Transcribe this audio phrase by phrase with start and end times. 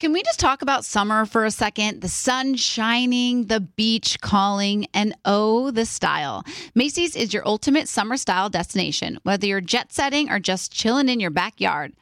[0.00, 2.02] Can we just talk about summer for a second?
[2.02, 6.44] The sun shining, the beach calling, and oh, the style.
[6.72, 11.18] Macy's is your ultimate summer style destination, whether you're jet setting or just chilling in
[11.18, 11.94] your backyard.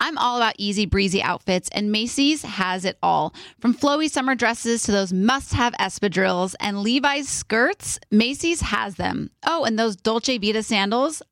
[0.00, 3.32] I'm all about easy breezy outfits, and Macy's has it all.
[3.60, 9.30] From flowy summer dresses to those must have espadrilles and Levi's skirts, Macy's has them.
[9.46, 11.22] Oh, and those Dolce Vita sandals,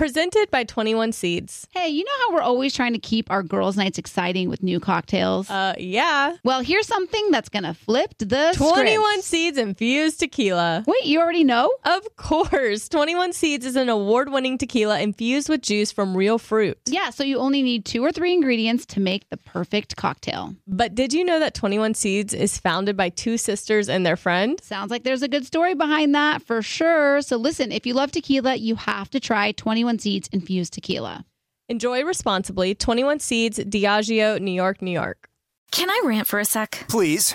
[0.00, 1.68] Presented by 21 Seeds.
[1.72, 4.80] Hey, you know how we're always trying to keep our girls' nights exciting with new
[4.80, 5.50] cocktails?
[5.50, 6.38] Uh, yeah.
[6.42, 9.24] well, here's something that's going to flip the 21 script.
[9.24, 10.84] Seeds infused tequila.
[10.86, 11.70] Wait, you already know?
[11.84, 12.88] Of course.
[12.88, 16.78] 21 Seeds is an award winning tequila infused with juice from real fruit.
[16.86, 20.54] Yeah, so you only need two or three ingredients to make the perfect cocktail.
[20.66, 24.60] But did you know that 21 Seeds is founded by two sisters and their friend?
[24.62, 27.20] Sounds like there's a good story behind that for sure.
[27.22, 31.24] So listen, if you love tequila, you have to try 21 Seeds infused tequila.
[31.68, 32.74] Enjoy responsibly.
[32.74, 35.28] 21 Seeds, Diageo, New York, New York.
[35.72, 36.84] Can I rant for a sec?
[36.88, 37.34] Please.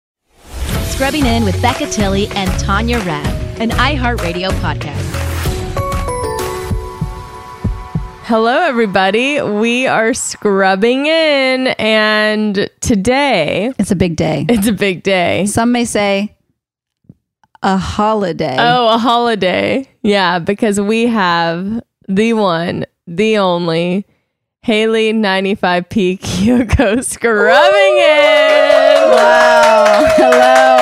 [0.91, 5.07] Scrubbing In with Becca Tilley and Tanya Rad, an iHeartRadio podcast.
[8.23, 9.41] Hello, everybody.
[9.41, 14.45] We are scrubbing in, and today It's a big day.
[14.47, 15.45] it's a big day.
[15.47, 16.35] Some may say
[17.63, 18.55] a holiday.
[18.59, 19.87] Oh, a holiday.
[20.03, 24.05] Yeah, because we have the one, the only
[24.61, 29.11] Hayley 95P Kiyoko scrubbing in.
[29.11, 30.05] Wow.
[30.15, 30.77] Hello.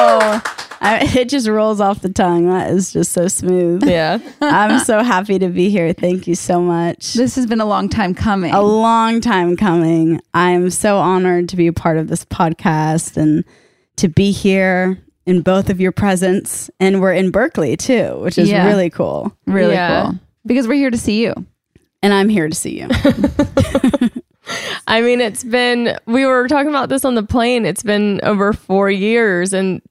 [0.82, 2.48] I, it just rolls off the tongue.
[2.48, 3.84] That is just so smooth.
[3.88, 4.20] Yeah.
[4.42, 5.92] I'm so happy to be here.
[5.94, 7.14] Thank you so much.
[7.14, 8.54] This has been a long time coming.
[8.54, 10.22] A long time coming.
[10.34, 13.44] I am so honored to be a part of this podcast and
[13.98, 16.70] to be here in both of your presence.
[16.80, 18.66] And we're in Berkeley too, which is Yeah.
[18.68, 19.36] really cool.
[19.46, 20.04] really Yeah.
[20.04, 20.20] cool.
[20.46, 21.34] Because we're here to see you.
[22.02, 22.88] And I'm here to see you.
[24.88, 27.66] I mean, it's been, we were talking about this on the plane.
[27.66, 29.54] It's been over four years.
[29.54, 29.82] And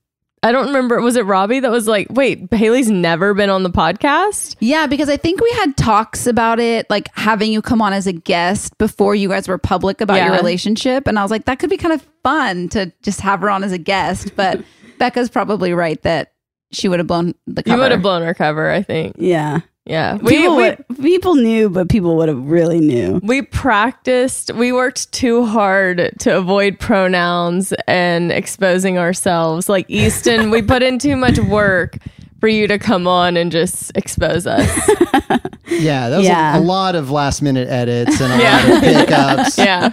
[0.43, 3.71] I don't remember, was it Robbie that was like, wait, Hayley's never been on the
[3.71, 4.56] podcast?
[4.60, 8.06] Yeah, because I think we had talks about it, like having you come on as
[8.06, 11.06] a guest before you guys were public about your relationship.
[11.06, 13.65] And I was like, that could be kind of fun to just have her on
[13.65, 14.37] as a guest.
[14.37, 14.62] But
[14.98, 16.32] Becca's probably right that
[16.72, 19.16] she would have blown the You would have blown her cover, I think.
[19.19, 19.60] Yeah.
[19.88, 20.16] Yeah.
[20.16, 23.21] We, People, we, would, people knew, but people would have really knew.
[23.22, 29.69] we practiced, we worked too hard to avoid pronouns and exposing ourselves.
[29.69, 31.97] Like Easton, we put in too much work
[32.41, 34.69] for you to come on and just expose us.
[35.71, 36.56] Yeah, that was Yeah.
[36.56, 38.56] A, a lot of last minute edits and a Yeah.
[38.56, 39.59] lot of pickups.
[39.59, 39.91] Yeah.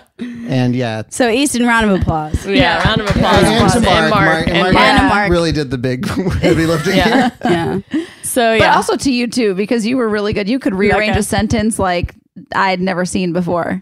[0.48, 1.04] And yeah.
[1.10, 2.46] So, Easton, round of applause.
[2.48, 2.82] Yeah.
[2.88, 3.44] Round of applause.
[3.44, 4.10] And, to and Mark.
[4.10, 4.26] Mark.
[4.26, 5.00] Mark, and and Mark, Mark.
[5.02, 5.32] and Mark.
[5.32, 6.08] really did the big
[6.42, 7.30] heavy lifting Yeah.
[7.44, 7.82] here.
[7.92, 8.06] Yeah.
[8.36, 10.50] So, But also to you too, because you were really good.
[10.50, 11.20] You could rearrange Okay.
[11.20, 12.14] a sentence like
[12.54, 13.82] I'd never seen before.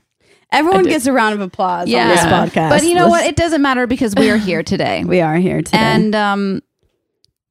[0.51, 2.07] Everyone gets a round of applause on Yeah.
[2.09, 2.45] this Yeah.
[2.45, 2.69] podcast.
[2.69, 3.21] But you know what?
[3.21, 5.03] Let's- It doesn't matter because we are here today.
[5.03, 5.77] we are here today.
[5.79, 6.61] And um,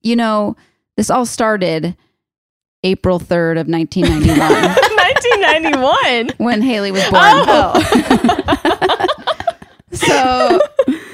[0.02, 0.54] you know,
[0.96, 1.96] this all started
[2.84, 6.30] April third of nineteen ninety one 1991.
[6.38, 7.14] when Hayley was born.
[7.24, 9.08] Oh.
[9.94, 10.58] So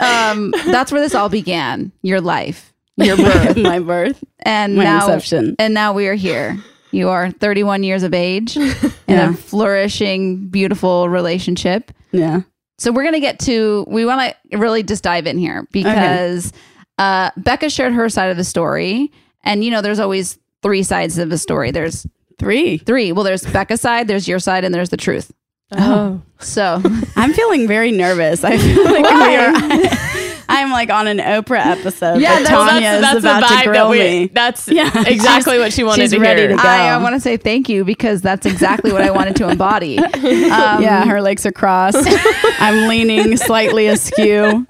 [0.01, 1.91] um, that's where this all began.
[2.03, 2.68] Your life,
[2.99, 5.57] your birth, my birth, and my now inception.
[5.59, 6.57] and now we are here.
[6.91, 8.73] You are 31 years of age in
[9.07, 9.31] Yeah.
[9.31, 11.93] a flourishing, beautiful relationship.
[12.13, 12.43] Yeah.
[12.79, 13.85] So we're gonna get to.
[13.89, 16.53] We want to really just dive in here because
[16.99, 19.11] uh, Becca shared her side of the story,
[19.45, 21.71] and you know, there's always three sides of a story.
[21.71, 22.07] There's
[22.39, 22.79] Three.
[22.79, 23.11] three.
[23.11, 25.33] Well, there's Becca's side, there's your side, and there's the truth.
[25.73, 26.23] Oh.
[26.39, 26.81] So
[27.17, 28.45] I'm feeling very nervous.
[28.45, 30.18] I feel like we are.
[30.49, 32.21] I'm like on an Oprah episode.
[32.21, 34.27] Yeah, but that's- Tanya that's, is that's the about vibe to that grill we, me.
[34.33, 34.91] That's Yeah.
[35.07, 36.49] exactly what she wanted she's to ready hear.
[36.51, 36.63] to go.
[36.63, 39.99] I, I want to say thank you because that's exactly what I wanted to embody.
[40.49, 41.99] Um, yeah, her legs are crossed.
[42.59, 44.67] I'm leaning slightly askew.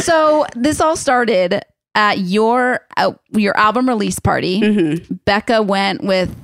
[0.00, 1.62] So this all started
[1.94, 4.60] at your uh, your album release party.
[4.60, 5.14] Mm-hmm.
[5.24, 6.34] Becca went with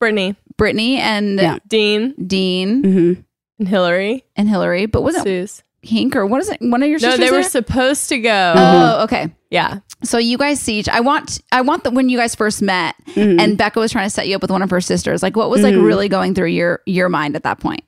[0.00, 1.58] Brittany, Brittany and Yeah.
[1.68, 3.20] Dean, Dean Mm-hmm.
[3.60, 5.62] and Hillary, and Hillary, but wasn't Suze.
[5.86, 6.58] Hink or what is it?
[6.60, 7.18] One of your No, sisters?
[7.18, 7.48] they were there?
[7.50, 8.54] supposed to go.
[8.56, 9.30] Oh, okay.
[9.50, 9.78] Yeah.
[10.02, 10.88] So you guys see each.
[10.88, 11.40] I want.
[11.52, 13.40] I want that when you guys first met, Mm-hmm.
[13.40, 15.22] and Becca was trying to set you up with one of her sisters.
[15.22, 17.82] Like, what was like really going through your your mind at that point?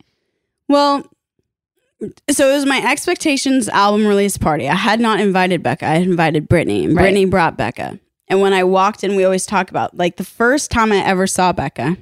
[0.69, 1.05] Well,
[2.31, 4.69] so it was my expectations album release party.
[4.69, 5.85] I had not invited Becca.
[5.87, 7.03] I had invited Brittany, and Right.
[7.03, 7.99] Brittany brought Becca.
[8.29, 11.27] And when I walked in, we always talk about like the first time I ever
[11.27, 11.97] saw Becca.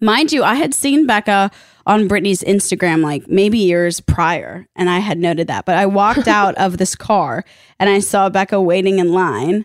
[0.00, 1.50] Mind you, I had seen Becca
[1.86, 5.64] on Brittany's Instagram like maybe years prior, and I had noted that.
[5.64, 7.44] But I walked out of this car
[7.78, 9.64] and I saw Becca waiting in line,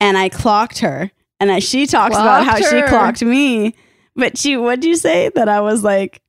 [0.00, 1.10] and I clocked her.
[1.40, 3.74] And I, she talks about how Clocked she clocked me.
[4.14, 5.30] But she, what'd you say?
[5.34, 6.22] That I was like,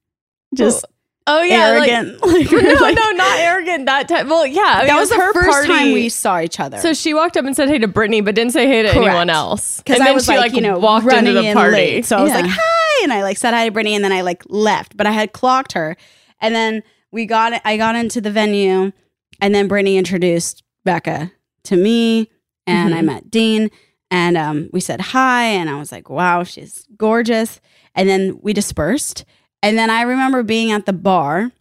[0.55, 0.85] just
[1.25, 2.21] Oh yeah, arrogant.
[2.21, 3.85] Like, Like, no, like- no, not arrogant.
[3.85, 4.27] That time.
[4.29, 5.67] Well, yeah, I mean, that was the her first party.
[5.67, 6.77] time we saw each other.
[6.79, 9.07] So she walked up and said hey to Brittany, but didn't say hey to Correct.
[9.07, 9.77] anyone else.
[9.77, 11.71] because I then was she like, you know, walked into the in party.
[11.71, 12.05] late.
[12.05, 12.41] So I was Yeah.
[12.41, 14.97] like, hi, and I like said hi to Brittany, and then I like left.
[14.97, 15.95] But I had clocked her,
[16.41, 18.91] and then we got I got into the venue,
[19.39, 21.31] and then Brittany introduced Becca
[21.65, 22.29] to me,
[22.67, 23.05] and I Mm-hmm.
[23.05, 23.71] met Dean,
[24.11, 27.61] and um, we said hi, and I was like, wow, she's gorgeous,
[27.95, 29.23] and then we dispersed,
[29.63, 31.51] and then I remember being at the bar.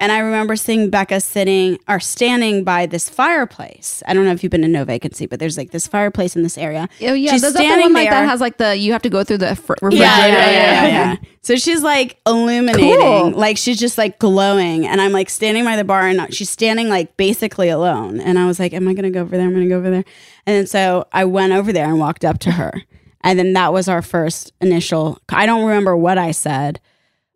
[0.00, 4.02] And I remember seeing Becca sitting or standing by this fireplace.
[4.06, 6.42] I don't know if you've been to No Vacancy, but there's like this fireplace in
[6.42, 6.88] this area.
[7.00, 8.20] Oh yeah, She's there's that the standing one like there.
[8.20, 10.02] that has like the you have to go through the fr- refrigerator.
[10.04, 11.16] Yeah, yeah, yeah, yeah, yeah.
[11.42, 13.30] So she's like illuminating, Cool.
[13.30, 16.88] like she's just like glowing, and I'm like standing by the bar, and she's standing
[16.88, 18.20] like basically alone.
[18.20, 19.46] And I was like, "Am I gonna go over there?
[19.46, 20.04] I'm gonna go over there."
[20.44, 22.82] And then so I went over there and walked up to her,
[23.22, 25.18] and then that was our first initial.
[25.30, 26.80] I don't remember what I said.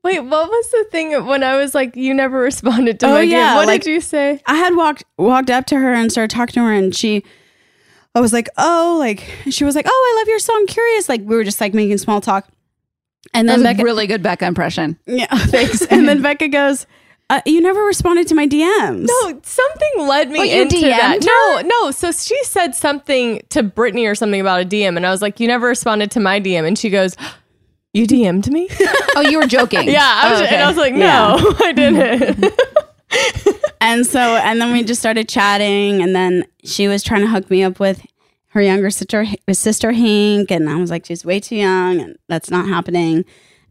[0.09, 3.21] Wait, what was the thing when I was like, you never responded to Oh, my
[3.23, 3.57] yeah, DM?
[3.57, 4.41] What like- did you say?
[4.47, 7.23] I had walked walked up to her and started talking to her, and she,
[8.15, 11.21] I was like, "Oh, like," she was like, "Oh, I love your song, Curious." Like
[11.21, 12.49] we were just like making small talk,
[13.35, 14.99] and That then was Becca, a really good Becca impression.
[15.07, 15.85] Yeah, thanks.
[15.87, 16.87] and then Becca goes,
[17.29, 20.85] uh, "You never responded to my DMs." No, something led me Oh, you into DM'd
[20.91, 21.23] that.
[21.25, 21.63] her?
[21.63, 21.91] No, no.
[21.91, 25.39] So she said something to Brittany or something about a DM, and I was like,
[25.39, 27.15] "You never responded to my DM," and she goes,
[27.99, 28.69] "You DM'd me?"
[29.17, 29.89] Oh, you were joking.
[29.89, 30.55] yeah, I was, Oh, okay.
[30.55, 32.55] and I was like, "No, I didn't."
[33.81, 37.51] And so, and then we just started chatting, and then she was trying to hook
[37.51, 38.05] me up with
[38.49, 42.51] her younger sister, sister Hank, and I was like, she's way too young, and that's
[42.51, 43.25] not happening.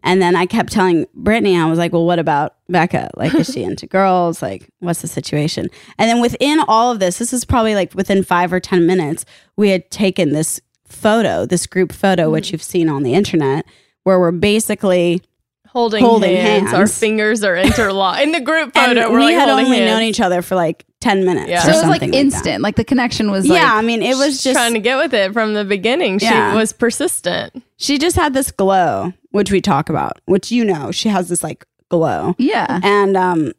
[0.04, 3.10] And then I kept telling Brittany, I was like, well, what about Becca?
[3.16, 4.42] Like, is she into girls?
[4.42, 5.70] Like, what's the situation?
[5.98, 9.26] And then within all of this, this is probably like within five or 10 minutes,
[9.56, 12.52] we had taken this photo, this group photo, which mm.
[12.54, 13.66] you've seen on the internet,
[14.08, 15.22] where we're basically
[15.68, 16.72] holding, Holding hands.
[16.74, 19.12] Our fingers are interlocked in the group and photo.
[19.12, 19.92] we're we like had only hands.
[19.92, 21.50] known each other for like 10 minutes.
[21.50, 21.60] Yeah.
[21.60, 22.18] or So it was like something that.
[22.18, 22.64] instant.
[22.64, 25.14] Like, the connection was like yeah, I mean, it was just trying to get with
[25.14, 26.20] it from the beginning.
[26.22, 26.52] Yeah.
[26.54, 27.62] She was persistent.
[27.76, 31.44] she just had this glow, which we talk about, which you know, she has this
[31.44, 32.34] like glow.
[32.38, 32.80] yeah.
[32.82, 33.52] And um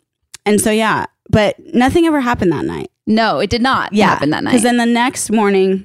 [0.46, 2.90] and so yeah, but nothing ever happened that night.
[3.06, 4.06] No, it did not Yeah.
[4.08, 4.52] happen that night.
[4.52, 5.84] Cuz then the next morning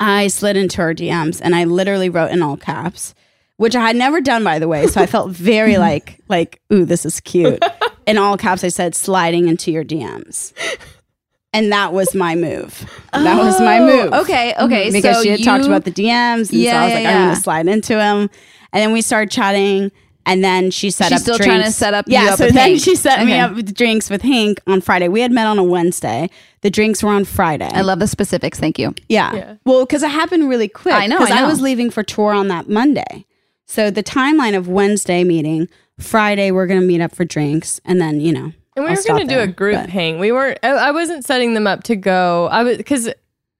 [0.00, 3.14] I slid into her DMs and I literally wrote in all caps,
[3.60, 6.84] which I had never done by the way, so I felt very like like ooh,
[6.86, 7.62] this is cute.
[8.06, 10.52] In all caps I said sliding into your DMs.
[11.52, 12.88] And that was my move.
[13.12, 14.12] That was my Oh, move.
[14.22, 14.84] Okay, okay.
[14.86, 14.92] Mm-hmm.
[14.92, 17.10] because so she had talked about the DMs, and Yeah, so I was like, yeah.
[17.18, 18.18] I'm gonna slide into him,
[18.72, 19.90] and then we started chatting,
[20.24, 21.22] and then she set She's up.
[21.22, 21.46] still drinks.
[21.54, 22.80] trying to set up you Yeah, up so with then Hank.
[22.80, 25.08] she set me up with drinks with Hank on Friday.
[25.08, 26.30] We had met on a Wednesday.
[26.60, 27.68] The drinks were on Friday.
[27.72, 28.60] I love the specifics.
[28.60, 28.94] Thank you.
[29.08, 29.34] Yeah.
[29.34, 29.54] Yeah.
[29.64, 30.94] Well, because it happened really quick.
[30.94, 31.48] I know, Because I know.
[31.48, 33.24] was leaving for tour on that Monday.
[33.70, 38.20] So the timeline of Wednesday meeting, Friday we're gonna meet up for drinks, and then
[38.20, 38.52] you know.
[38.76, 40.18] And we I'll were going to do there, a group but- hang.
[40.20, 40.58] We weren't.
[40.62, 42.46] I, I wasn't setting them up to go.
[42.52, 43.08] I was because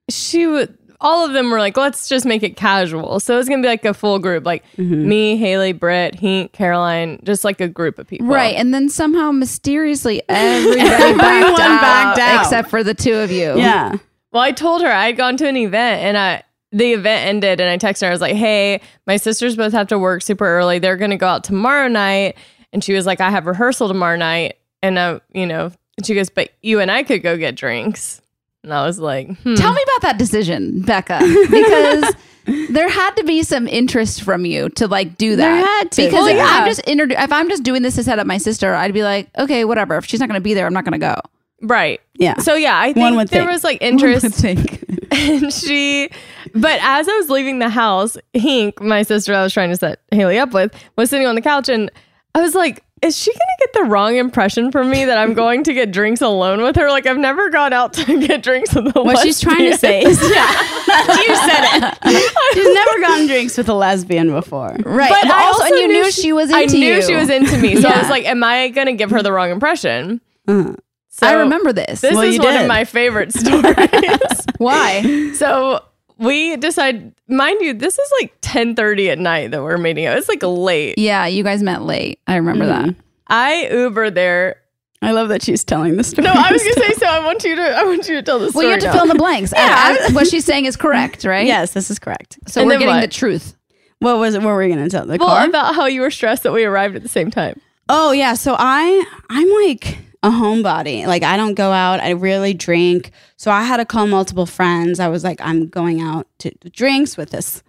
[0.09, 0.77] she would.
[1.01, 3.19] All of them were like, let's just make it casual.
[3.21, 5.09] So it's going to be like a full group, like Mm-hmm.
[5.09, 8.27] me, Hayley, Britt, Hink, Caroline, just like a group of people.
[8.29, 8.55] Right.
[8.55, 12.41] And then somehow mysteriously everybody Everyone backed, out, backed out.
[12.43, 13.57] except for the two of you.
[13.59, 13.97] Yeah.
[14.33, 17.61] Well, I told her I had gone to an event and I the event ended
[17.61, 18.09] and I texted her.
[18.09, 20.79] I was like, "Hey, my sisters both have to work super early.
[20.79, 22.37] They're going to go out tomorrow night."
[22.73, 26.15] And she was like, "I have rehearsal tomorrow night." And I, you know, and she
[26.15, 28.21] goes, "But you and I could go get drinks."
[28.63, 29.55] And I was like, hmm.
[29.55, 31.19] Tell me about that decision, Becca,
[31.51, 32.15] because
[32.69, 35.43] there had to be some interest from you to like do that.
[35.43, 36.03] There had to.
[36.03, 36.47] because Well, if yeah.
[36.47, 39.03] I'm just introdu- if I'm just doing this to set up my sister, I'd be
[39.03, 39.97] like, okay, whatever.
[39.97, 41.17] If she's not going to be there, I'm not going to go.
[41.63, 42.03] right.
[42.15, 42.37] Yeah.
[42.41, 43.51] So yeah, I think there think.
[43.51, 44.35] was like One would interest.
[44.41, 44.85] think.
[45.11, 46.11] and she
[46.55, 50.01] but as i was leaving the house hink my sister i was trying to set
[50.11, 51.91] hayley up with was sitting on the couch and
[52.35, 55.65] i was like is she gonna get the wrong impression from me that i'm going
[55.65, 58.95] to get drinks alone with her like i've never gone out to get drinks with
[58.95, 60.31] a What she's trying to say is, yeah,
[61.23, 62.55] you said it.
[62.55, 64.77] She's never gotten drinks with a lesbian before.
[64.85, 65.09] Right.
[65.11, 66.87] but But I also, and you knew she- she was into you.
[66.87, 67.03] I knew you.
[67.03, 69.51] she was into me, so I was like, "Am I gonna give her the wrong
[69.51, 70.75] impression?" Uh-huh.
[71.09, 72.01] So I remember this.
[72.03, 74.47] This Well, is you one of my favorite stories.
[74.59, 75.33] Why?
[75.35, 75.83] So
[76.21, 80.17] we decide, mind you, this is like ten thirty at night that we're meeting up.
[80.17, 80.99] It's like late.
[80.99, 82.21] Yeah, you guys met late.
[82.27, 82.87] I remember Mm-hmm.
[82.89, 82.95] that.
[83.27, 84.57] I Uber there.
[85.03, 86.27] I love that she's telling the story.
[86.27, 87.07] No, I was gonna say so.
[87.07, 87.63] I want you to.
[87.63, 88.67] I want you to tell the story.
[88.67, 88.93] Well, you have to now.
[88.93, 89.53] fill in the blanks.
[89.57, 89.89] Yeah.
[89.91, 91.47] And- and what she's saying is correct, right?
[91.47, 92.39] Yes, this is correct.
[92.49, 93.01] So And we're getting what?
[93.01, 93.57] the truth.
[94.01, 94.39] What was it?
[94.43, 95.05] What were we going to tell?
[95.07, 95.47] The well car?
[95.47, 97.61] about how you were stressed that we arrived at the same time.
[97.89, 101.07] Oh yeah, so I I'm like a homebody.
[101.07, 102.01] Like I don't go out.
[102.01, 103.11] I really drink.
[103.37, 105.01] So I had to call multiple friends.
[105.01, 107.63] I was like, I'm going out to drinks with this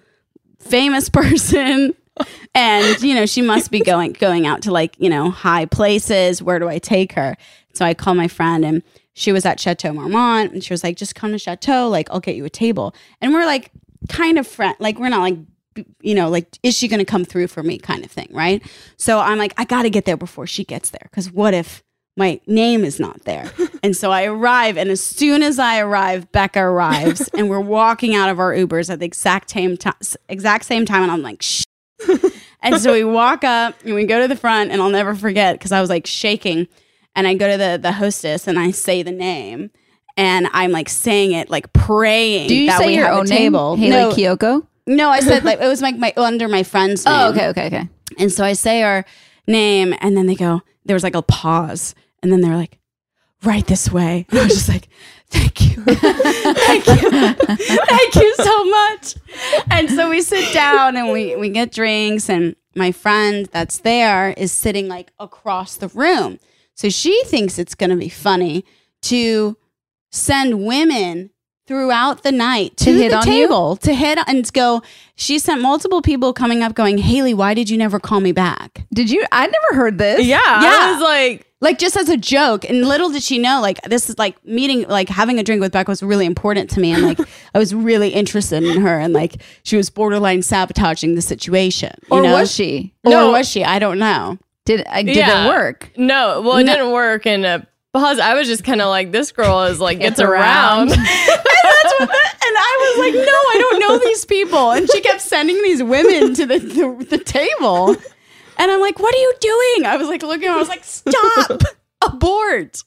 [0.59, 1.95] famous person.
[2.53, 6.43] and you know she must be going going out to like you know high places
[6.43, 7.37] where do i take her
[7.73, 10.97] so i call my friend and she was at chateau marmont and she was like
[10.97, 13.71] just come to chateau like i'll get you a table and we're like
[14.09, 15.37] kind of friend like we're not like
[16.01, 18.61] you know like is she going to come through for me kind of thing right
[18.97, 21.81] so i'm like i got to get there before she gets there because what if
[22.21, 23.51] my name is not there
[23.83, 28.13] and so i arrive and as soon as i arrive becca arrives and we're walking
[28.13, 29.95] out of our ubers at the exact same time
[30.29, 31.63] exact same time and i'm like Shh.
[32.61, 35.55] and so we walk up and we go to the front and i'll never forget
[35.55, 36.67] because i was like shaking
[37.15, 39.71] and i go to the the hostess and i say the name
[40.15, 43.77] and i'm like saying it like praying Do you that say we your own table
[43.77, 43.91] name?
[43.91, 44.67] Hayley no, Kiyoko?
[44.85, 47.47] no i said like it was like my under my friend's oh, name Oh, okay,
[47.49, 47.89] okay, okay.
[48.19, 49.05] and so I say our
[49.47, 52.79] name, and then they go, there was like a pause, and then they're like,
[53.43, 54.25] right this way.
[54.29, 54.87] And I was just like,
[55.29, 55.83] thank you.
[55.85, 57.33] thank you.
[57.55, 59.15] thank you so much.
[59.69, 64.31] And so we sit down and we, we get drinks, and my friend that's there
[64.31, 66.39] is sitting like across the room.
[66.75, 68.65] So she thinks it's going to be funny
[69.03, 69.57] to
[70.11, 71.31] send women
[71.71, 73.33] throughout the night to, To hit the on you?
[73.47, 74.81] table to hit and go.
[75.15, 78.85] She sent multiple people coming up going, Hayley, why did you never call me back?
[78.93, 79.23] Did you?
[79.31, 80.25] I never heard this.
[80.25, 80.69] Yeah, Yeah.
[80.69, 82.65] I was like, Like just as a joke.
[82.69, 85.71] And little did she know, like this is like meeting, like having a drink with
[85.71, 86.91] Becca was really important to me.
[86.91, 87.19] And like
[87.55, 91.93] I was really interested in her and like she was borderline sabotaging the situation.
[92.11, 92.33] you Or know?
[92.33, 92.93] was she?
[93.05, 93.31] Or No.
[93.31, 93.63] was she?
[93.63, 94.37] I don't know.
[94.65, 95.45] Did uh, did Yeah.
[95.45, 95.91] it work?
[95.95, 96.41] no.
[96.41, 96.73] Well, it No.
[96.73, 97.59] didn't work, and uh,
[97.93, 100.91] because I was just kind of like, this girl is like gets Gets around.
[100.91, 100.99] around.
[101.99, 104.71] That's what the- and I was like, no, I don't know these people.
[104.71, 107.95] And she kept sending these women to the, the, the table.
[108.57, 109.85] And I'm like, what are you doing?
[109.87, 111.61] I was like looking, I was like, stop,
[112.03, 112.83] abort.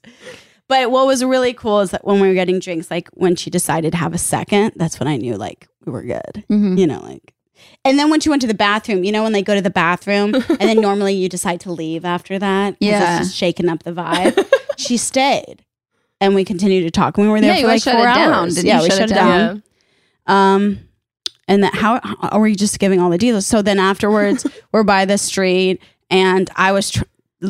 [0.69, 3.51] But what was really cool is that when we were getting drinks, like when she
[3.51, 6.45] decided to have a second, that's when I knew like we were good.
[6.51, 6.77] Mm-hmm.
[6.79, 7.35] You know, like
[7.85, 9.71] and then when she went to the bathroom, you know, when they go to the
[9.71, 12.77] bathroom and then normally you decide to leave after that.
[12.81, 13.19] Yeah.
[13.19, 14.49] It's just shaking up the vibe.
[14.77, 15.65] she stayed.
[16.21, 17.17] And we continued to talk.
[17.19, 18.33] We were there Yeah, for like shut four it down.
[18.33, 18.63] hours.
[18.65, 19.63] Yeah, we shut shut it down?
[20.27, 20.55] down.
[20.55, 20.79] Um,
[21.49, 23.47] and that how, how are we just giving all the details?
[23.47, 27.03] So then afterwards, we're by the street, and I was tr-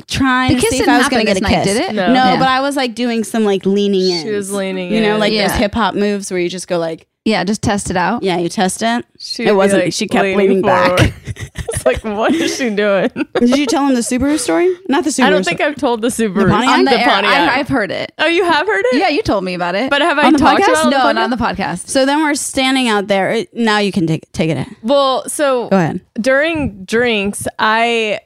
[0.08, 1.74] trying The to see if I was going to get a this night, kiss.
[1.74, 1.94] did it?
[1.94, 2.06] No.
[2.08, 2.38] No, Yeah.
[2.38, 4.24] but I was like doing some like leaning in.
[4.24, 5.20] She was leaning You know, in.
[5.20, 5.46] like Yeah.
[5.48, 8.22] those hip hop moves where you just go like, Yeah, just test it out.
[8.22, 9.06] yeah, you test it.
[9.18, 11.14] She It would be, wasn't- like, she kept leaning back.
[11.26, 13.08] it's like, what is she doing?
[13.40, 14.76] Did you tell him the Subaru story?
[14.88, 15.24] Not the Subaru.
[15.24, 15.70] I don't think story.
[15.70, 16.50] I've told the Subaru.
[16.50, 16.78] Pontiac?
[16.78, 17.32] On the, the air, Pontiac.
[17.48, 18.12] I, I've heard it.
[18.18, 18.96] oh, you have heard it?
[18.98, 19.88] Yeah, you told me about it.
[19.88, 20.68] But have I On the talked podcast?
[20.68, 21.56] about it on no, the not on podcast?
[21.56, 21.88] the podcast.
[21.88, 23.30] So then we're standing out there.
[23.30, 24.76] It- Now you can take take it in.
[24.82, 26.02] Well, so Go ahead.
[26.20, 28.20] during drinks, I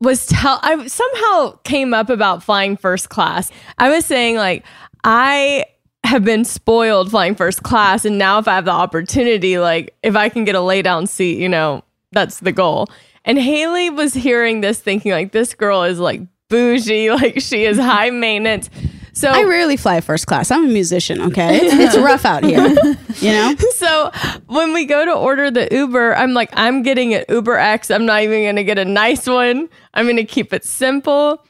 [0.00, 3.50] was tell I somehow came up about flying first class.
[3.78, 4.64] I was saying like
[5.04, 5.64] I
[6.10, 10.16] have been spoiled flying first class and now if I have the opportunity like if
[10.16, 12.88] I can get a lay down seat, you know, that's the goal.
[13.24, 17.78] And Hayley was hearing this thinking like this girl is like bougie, like she is
[17.78, 18.68] high maintenance.
[19.12, 20.50] So I rarely fly first class.
[20.50, 21.20] I'm a musician.
[21.20, 22.68] Okay, it's, it's rough out here.
[23.16, 23.54] You know.
[23.80, 24.10] So
[24.46, 27.90] when we go to order the Uber, I'm like, I'm getting an Uber X.
[27.90, 29.70] I'm not even going to get a nice one.
[29.94, 31.42] I'm going to keep it simple.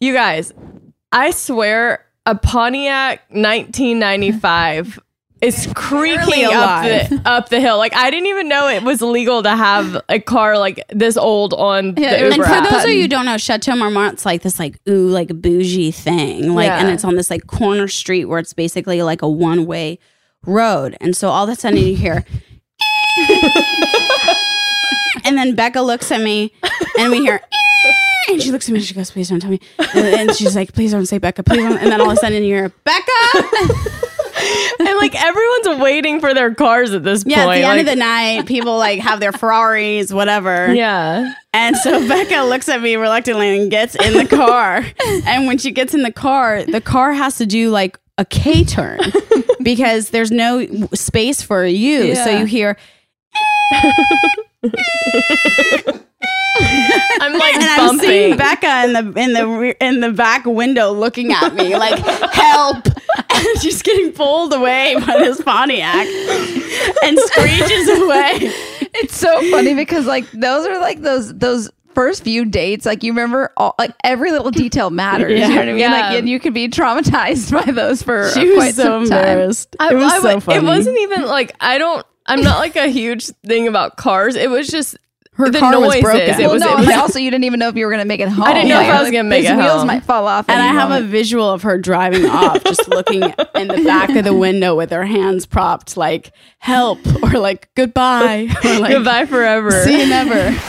[0.00, 0.52] You guys,
[1.10, 4.98] I swear, a Pontiac 1995
[5.40, 7.76] is creaking up the, up the hill.
[7.76, 11.52] Like I didn't even know it was legal to have a car like this old
[11.52, 12.70] on Yeah, the Uber And for app.
[12.70, 16.54] those of you who don't know, Chateau Marmont's like this like ooh like bougie thing.
[16.54, 16.78] Like Yeah.
[16.78, 19.98] and it's on this like corner street where it's basically like a one way
[20.46, 20.96] road.
[21.00, 22.24] And so all of a sudden you hear
[25.24, 26.52] And then Becca looks at me
[26.98, 27.40] and we hear
[27.84, 27.92] eh,
[28.32, 29.60] and she looks at me and she goes, Please don't tell me.
[29.94, 31.78] And, and she's like, Please don't say Becca, please don't.
[31.78, 33.02] And then all of a sudden you hear Becca.
[34.80, 37.36] and like everyone's waiting for their cars at this point.
[37.36, 40.72] Yeah, at the end of the night, people like have their Ferraris, whatever.
[40.72, 41.34] yeah.
[41.54, 44.84] And so Becca looks at me reluctantly and gets in the car.
[45.26, 48.64] and when she gets in the car, the car has to do like a K
[48.64, 49.00] turn
[49.62, 52.14] because there's no space for you.
[52.14, 52.76] So you hear,
[57.20, 60.92] I'm like and I'm seeing Becca in the in the re- in the back window
[60.92, 61.98] looking at me like
[62.32, 66.06] help, and she's getting pulled away by this Pontiac
[67.04, 68.52] and screeches away.
[68.94, 72.86] It's so funny because like those are like those those first few dates.
[72.86, 75.32] Like you remember all like every little detail matters.
[75.40, 75.78] You know what I mean?
[75.78, 75.92] Yeah.
[75.92, 79.18] Like and you could be traumatized by those for She was quite so some time.
[79.18, 79.76] embarrassed.
[79.80, 80.58] I- it was I so funny.
[80.58, 82.06] It wasn't even like I don't.
[82.26, 84.36] I'm not like a huge thing about cars.
[84.36, 84.96] It was just
[85.34, 86.02] Her the car was noises.
[86.02, 86.20] broken.
[86.28, 86.60] It Well, was.
[86.62, 88.20] no, it and was- also you didn't even know if you were going to make
[88.20, 88.44] it home.
[88.44, 89.86] I didn't know if I was gonna make his it wheels home.
[89.86, 90.48] might fall off.
[90.48, 93.22] And I any have a visual of her driving off, just looking
[93.54, 98.48] in the back of the window with her hands propped, like "help" or like "goodbye"
[98.64, 99.70] or like Goodbye forever.
[99.84, 100.56] See you never.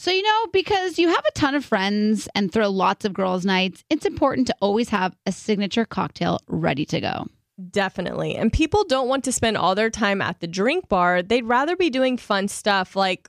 [0.00, 3.44] So, you know, because you have a ton of friends and throw lots of girls'
[3.44, 7.26] nights, it's important to always have a signature cocktail ready to go.
[7.70, 8.34] Definitely.
[8.34, 11.20] And people don't want to spend all their time at the drink bar.
[11.22, 13.28] They'd rather be doing fun stuff like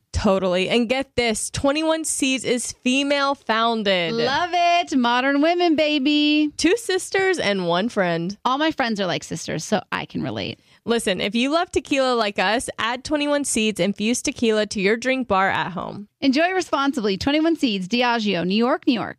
[0.13, 0.69] Totally.
[0.69, 4.13] And get this 21 Seeds is female founded.
[4.13, 4.95] Love it.
[4.97, 6.51] Modern women, baby.
[6.57, 8.37] Two sisters and one friend.
[8.45, 10.59] All my friends are like sisters, so I can relate.
[10.85, 15.27] Listen, if you love tequila like us, add 21 Seeds infused tequila to your drink
[15.27, 16.07] bar at home.
[16.19, 17.17] Enjoy responsibly.
[17.17, 19.17] 21 Seeds, Diageo, New York, New York.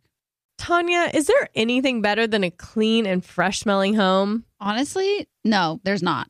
[0.57, 4.45] Tanya, is there anything better than a clean and fresh smelling home?
[4.59, 6.29] Honestly, no, there's not.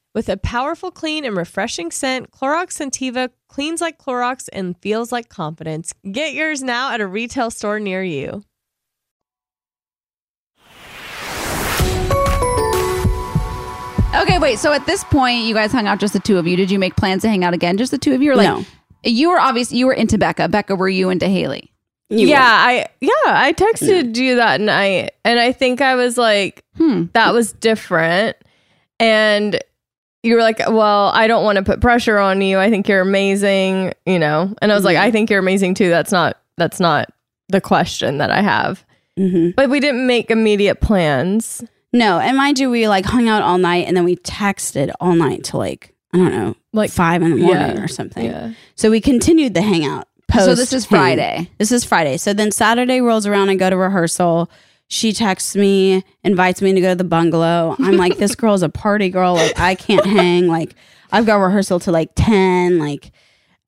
[0.13, 5.29] With a powerful, clean, and refreshing scent, Clorox Scentiva cleans like Clorox and feels like
[5.29, 5.93] confidence.
[6.11, 8.43] Get yours now at a retail store near you.
[14.13, 14.59] Okay, wait.
[14.59, 16.57] So at this point, you guys hung out just the two of you.
[16.57, 17.77] Did you make plans to hang out again?
[17.77, 18.33] Just the two of you?
[18.33, 18.65] Or like, No.
[19.03, 20.49] You were obviously you were into Becca.
[20.49, 21.71] Becca, were you into Hayley?
[22.09, 22.69] You yeah, were.
[22.81, 27.05] I yeah, I texted you that night, and I think I was like, Hmm.
[27.13, 28.35] that was different,
[28.99, 29.59] and
[30.23, 32.59] you were like, well, I don't want to put pressure on you.
[32.59, 35.89] I think you're amazing, you know, and I was like, I think you're amazing too.
[35.89, 37.09] That's not that's not
[37.49, 38.85] the question that I have,
[39.19, 39.55] Mhm.
[39.55, 41.63] but we didn't make immediate plans.
[41.93, 45.15] No, and mind you, we like hung out all night and then we texted all
[45.15, 47.81] night to like I don't know, Like- five in the morning Yeah.
[47.83, 48.25] or something.
[48.25, 48.51] Yeah.
[48.75, 50.07] So we continued the hangout.
[50.27, 50.85] Post So this is.
[50.85, 51.49] Friday.
[51.57, 52.15] This is Friday.
[52.17, 53.49] So then Saturday rolls around.
[53.49, 54.49] and go to rehearsal.
[54.93, 57.77] She texts me, invites me to go to the bungalow.
[57.79, 59.35] I'm like, this girl's a party girl.
[59.35, 60.47] Like I can't hang.
[60.47, 60.75] Like
[61.13, 62.77] I've got rehearsal to like ten.
[62.77, 63.13] Like,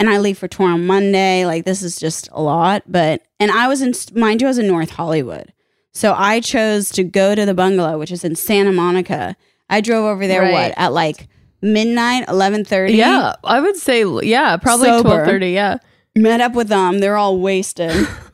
[0.02, 1.46] and I leave for tour on Monday.
[1.46, 2.84] Like this is just a lot.
[2.88, 5.54] But and I was in mind you, I was in North Hollywood.
[5.94, 9.38] So I chose to go to the bungalow, which is in Santa Monica.
[9.70, 10.52] I drove over there Right.
[10.52, 11.30] what at like
[11.62, 12.96] midnight, eleven thirty.
[12.96, 15.52] Yeah, I would say yeah, probably twelve thirty.
[15.52, 15.78] Yeah,
[16.18, 17.00] Met up with them.
[17.00, 18.08] They're all wasted,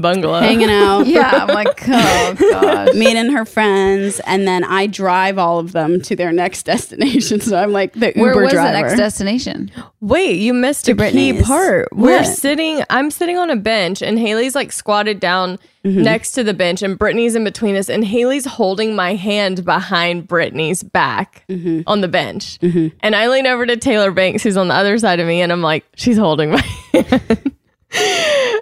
[0.00, 0.40] bungalow.
[0.40, 1.06] hanging out.
[1.06, 2.94] Yeah, I'm like, oh god.
[2.96, 7.40] meeting her friends, and then I drive all of them to their next destination.
[7.40, 8.72] So I'm like the Uber Where was driver.
[8.72, 9.70] the next destination?
[10.00, 11.88] Wait, you missed To a key part.
[11.92, 12.24] We're What?
[12.26, 16.02] sitting, I'm sitting on a bench and Hayley's like squatted down Mm-hmm.
[16.02, 20.26] next to the bench and Brittany's in between us and Hayley's holding my hand behind
[20.26, 21.82] Brittany's back Mm-hmm.
[21.86, 22.58] on the bench.
[22.60, 25.52] And I lean over to Taylor Banks, who's on the other side of me, and
[25.52, 26.60] I'm like, she's holding my
[26.92, 27.52] hand.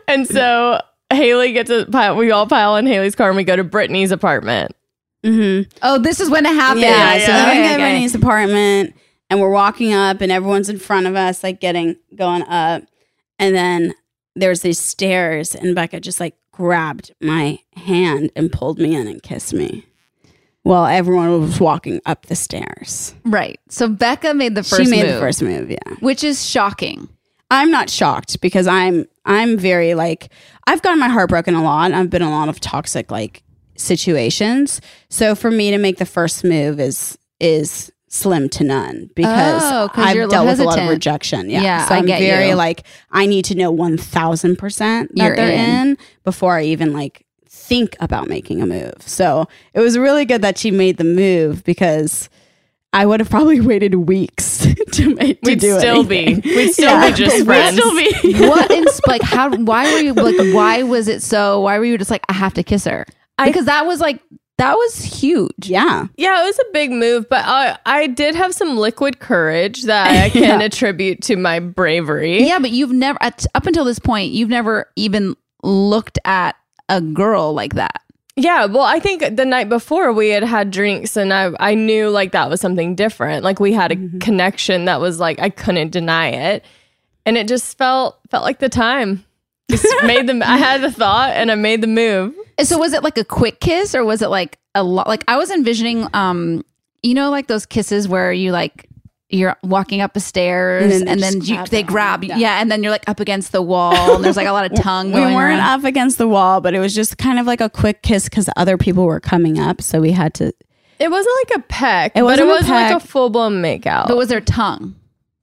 [0.09, 3.57] and so Hayley gets a pile, we all pile in Hayley's car and we go
[3.57, 4.73] to Brittany's apartment.
[5.25, 5.71] Mm-hmm.
[5.83, 6.83] Oh, this is when it happened.
[6.83, 7.83] Yeah, so then we Okay, get okay.
[7.83, 8.95] Brittany's apartment,
[9.31, 12.83] and we're walking up, and everyone's in front of us, like getting going up,
[13.39, 13.95] and then
[14.37, 19.23] there's these stairs, and Becca just like grabbed my hand and pulled me in and
[19.23, 19.85] kissed me.
[20.63, 23.61] While everyone was walking up the stairs, Right.
[23.69, 25.71] So Becca made the first she made move, the first move.
[25.71, 27.09] Yeah, which is shocking.
[27.51, 30.31] I'm not shocked because I'm I'm very like
[30.67, 31.93] I've gotten my heart broken a lot.
[31.93, 33.43] I've been in a lot of toxic like
[33.77, 34.81] situations.
[35.09, 39.91] So for me to make the first move is is slim to none because Oh,
[39.95, 41.51] I've dealt with a lot of rejection.
[41.51, 41.63] Yeah.
[41.63, 42.55] Yeah, so I'm very you.
[42.55, 45.89] like I need to know one thousand percent that You're they're in.
[45.91, 45.99] in.
[46.25, 48.95] before I even like think about making a move.
[49.01, 52.29] So it was really good that she made the move because
[52.97, 56.41] I would have probably waited weeks to make to We'd do still anything.
[56.41, 57.77] be, we'd still be just We'd friends.
[57.77, 61.79] still be what ins- like how why were you like why was it so why
[61.79, 63.05] were you just like I have to kiss her?
[63.39, 64.21] I- Because that was like
[64.59, 65.69] that was huge.
[65.69, 66.07] Yeah.
[66.17, 70.09] Yeah, it was a big move, but I I did have some liquid courage that
[70.09, 72.43] I can attribute to my bravery.
[72.45, 76.57] Yeah, but you've never at, up until this point you've never even looked at
[76.89, 78.01] a girl like that.
[78.39, 82.11] Yeah, well, I think the night before we had had drinks and I I knew
[82.11, 83.45] like that was something different.
[83.45, 86.65] Like we had a connection that was like I couldn't deny it.
[87.25, 89.25] And it just felt felt like the time.
[89.71, 92.35] Just made them I had the thought and I made the move.
[92.63, 95.09] So was it like a quick kiss or was it like a lot?
[95.09, 96.63] Like I was envisioning, um,
[97.03, 98.87] you know, like those kisses where you like
[99.29, 102.23] you're walking up the stairs And and then then, they you, grab they the grab
[102.25, 102.37] you, Yeah.
[102.39, 104.77] yeah, and then you're like up against the wall and there's like a lot of
[104.83, 105.09] tongue.
[105.09, 105.81] We going weren't around.
[105.81, 108.49] up against the wall, but it was just kind of like a quick kiss because
[108.57, 109.83] other people were coming up.
[109.83, 110.53] So we had to.
[110.99, 114.07] It wasn't like a peck, It but it wasn't like a full blown makeout.
[114.09, 114.95] But was there tongue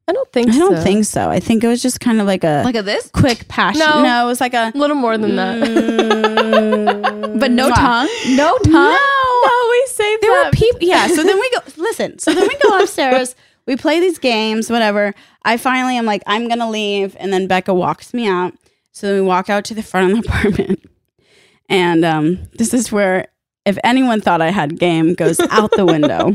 [0.07, 0.55] I don't think so.
[0.55, 0.83] I don't so.
[0.83, 1.29] think so.
[1.29, 3.79] I think it was just kind of like a like a this, quick passion.
[3.79, 4.03] No.
[4.03, 4.71] No, it was like a.
[4.73, 5.59] a little more than that.
[7.39, 7.75] but no Mwah.
[7.75, 8.73] tongue, no tongue.
[8.73, 10.79] no, we saved There were people.
[10.81, 11.07] Yeah.
[11.07, 11.59] So then we go.
[11.77, 12.19] Listen.
[12.19, 13.35] So then we go upstairs.
[13.65, 15.13] We play these games, whatever.
[15.43, 18.53] I finally am like, I'm gonna leave, and then Becca walks me out.
[18.91, 20.79] So then we walk out to the front of the apartment,
[21.69, 23.27] And um, this is where,
[23.65, 26.33] if anyone thought I had game, goes out the window.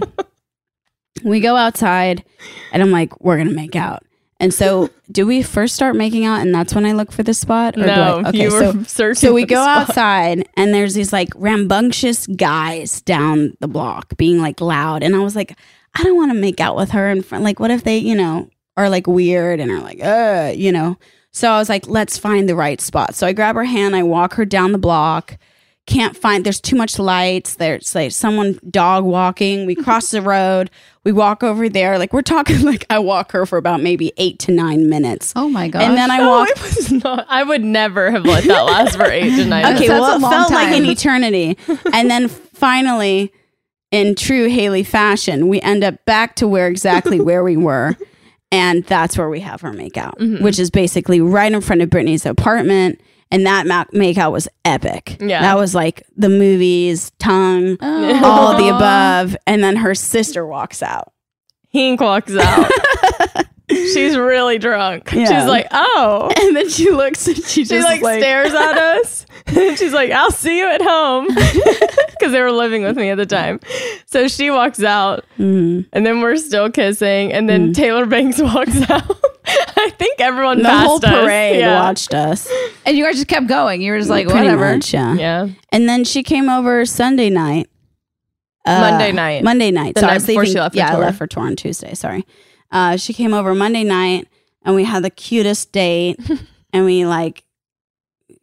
[1.25, 2.25] we go outside,
[2.73, 4.03] and I'm like, we're gonna make out.
[4.41, 7.35] And so, do we first start making out, and that's when I look for the
[7.35, 7.77] spot?
[7.77, 9.89] Or do No, I, you were so, searching so we go spot.
[9.89, 15.19] outside, and there's these like rambunctious guys down the block being like loud, and I
[15.19, 15.59] was like,
[15.95, 17.45] I don't want to make out with her in front.
[17.45, 20.97] Like, what if they, you know, are like weird and are like, uh, you know?
[21.33, 23.15] So I was like, let's find the right spot.
[23.15, 25.37] So I grab her hand, I walk her down the block.
[25.87, 26.45] Can't find.
[26.45, 27.55] There's too much lights.
[27.55, 29.65] There's like someone dog walking.
[29.65, 30.71] We cross the road.
[31.03, 31.99] We walk over there.
[31.99, 32.61] Like we're talking.
[32.63, 35.33] Like I walk her for about maybe eight to nine minutes.
[35.35, 35.81] Oh my god!
[35.81, 36.49] and then I walk.
[36.61, 37.25] was not.
[37.31, 39.65] I would never have let that last for eight to nine.
[39.77, 40.01] Okay, minutes.
[40.01, 41.57] Well, it felt like an eternity.
[41.95, 43.33] and then finally,
[43.91, 47.97] in true Hayley fashion, we end up back to where exactly where we were.
[48.51, 50.43] And that's where we have our makeout, Mm-hmm.
[50.43, 53.01] which is basically right in front of Brittany's apartment.
[53.31, 55.19] And that ma- makeout was epic.
[55.21, 55.43] Yeah.
[55.43, 58.25] That was like the movies, tongue, Oh.
[58.25, 59.37] all the above.
[59.47, 61.13] And then her sister walks out.
[61.69, 62.71] Hink walks out.
[63.71, 65.13] She's really drunk.
[65.13, 65.27] Yeah.
[65.27, 66.31] She's like, oh.
[66.41, 69.27] And then she looks and she just like, like stares at us.
[69.77, 71.29] She's like, I'll see you at home.
[72.19, 73.61] Because they were living with me at the time.
[74.07, 75.87] So she walks out, Mhm.
[75.93, 77.33] and then we're still kissing.
[77.33, 79.17] And then Taylor Banks walks out.
[79.47, 81.05] I think everyone the passed whole us.
[81.05, 81.81] parade Yeah.
[81.81, 82.51] watched us.
[82.85, 83.83] and you guys just kept going.
[83.83, 84.75] You were just like, Pretty whatever.
[84.75, 85.15] much, yeah.
[85.15, 85.49] Yeah.
[85.71, 87.69] And then she came over Sunday night.
[88.67, 89.45] Uh, Monday night.
[89.45, 89.95] Monday night.
[89.95, 90.55] The so I was before leaving.
[90.57, 91.01] she left for yeah, I tour.
[91.01, 91.95] left for tour on Tuesday.
[91.95, 92.27] Sorry.
[92.73, 94.27] Uh, she came over Monday night,
[94.65, 96.19] and we had the cutest date,
[96.73, 97.45] and we like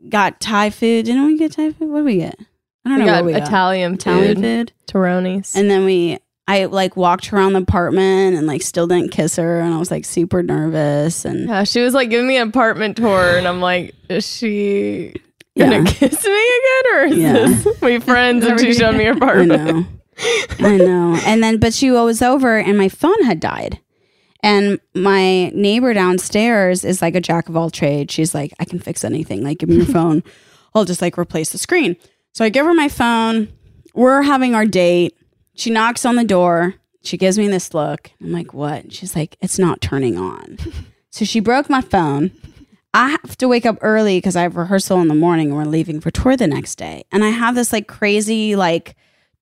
[0.09, 1.05] got Thai food.
[1.05, 1.89] Didn't we get Thai food?
[1.89, 2.39] What did we get?
[2.85, 3.47] I don't We know got what we got.
[3.47, 4.43] Italian, Italian food.
[4.43, 4.71] food.
[4.87, 5.55] Terroni's.
[5.55, 9.59] And then we, I like walked around the apartment and like still didn't kiss her,
[9.61, 11.25] and I was like super nervous.
[11.25, 15.13] And yeah, she was like giving me an apartment tour, and I'm like, is she
[15.57, 15.83] gonna Yeah.
[15.85, 17.33] kiss me again, or is Yeah.
[17.63, 19.49] this we friends and she showed me her I apartment?
[19.65, 19.85] know.
[20.59, 21.19] I know.
[21.25, 23.79] And then, but she was over and my phone had died.
[24.41, 28.13] And my neighbor downstairs is like a jack of all trades.
[28.13, 29.43] She's like, I can fix anything.
[29.43, 30.23] Like, give me your phone.
[30.73, 31.95] I'll just like replace the screen.
[32.33, 33.47] So I give her my phone.
[33.93, 35.17] We're having our date.
[35.55, 36.75] She knocks on the door.
[37.01, 38.11] She gives me this look.
[38.21, 38.91] I'm like, what?
[38.91, 40.57] She's like, it's not turning on.
[41.11, 42.31] so she broke my phone.
[42.93, 45.65] I have to wake up early because I have rehearsal in the morning and we're
[45.65, 47.03] leaving for tour the next day.
[47.11, 48.95] And I have this like crazy, like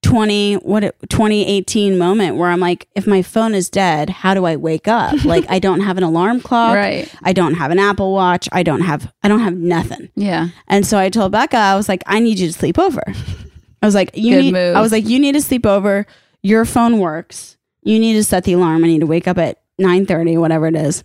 [0.04, 4.44] 20, what, it- 2018 moment where I'm like, if my phone is dead, how do
[4.44, 5.24] I wake up?
[5.24, 6.76] like, I don't have an alarm clock.
[6.76, 7.12] Right.
[7.22, 8.48] I don't have an Apple Watch.
[8.52, 10.10] I don't have, I don't have nothing.
[10.14, 10.48] Yeah.
[10.68, 13.02] And so I told Becca, I was like, I need you to sleep over.
[13.82, 14.76] I was like, you Good need, move.
[14.76, 16.06] I was like, you need to sleep over.
[16.42, 17.56] Your phone works.
[17.82, 18.84] You need to set the alarm.
[18.84, 20.06] I need to wake up at 9
[20.40, 21.02] whatever it is.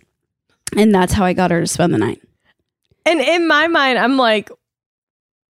[0.76, 2.22] And that's how I got her to spend the night.
[3.04, 4.50] And in my mind, I'm like,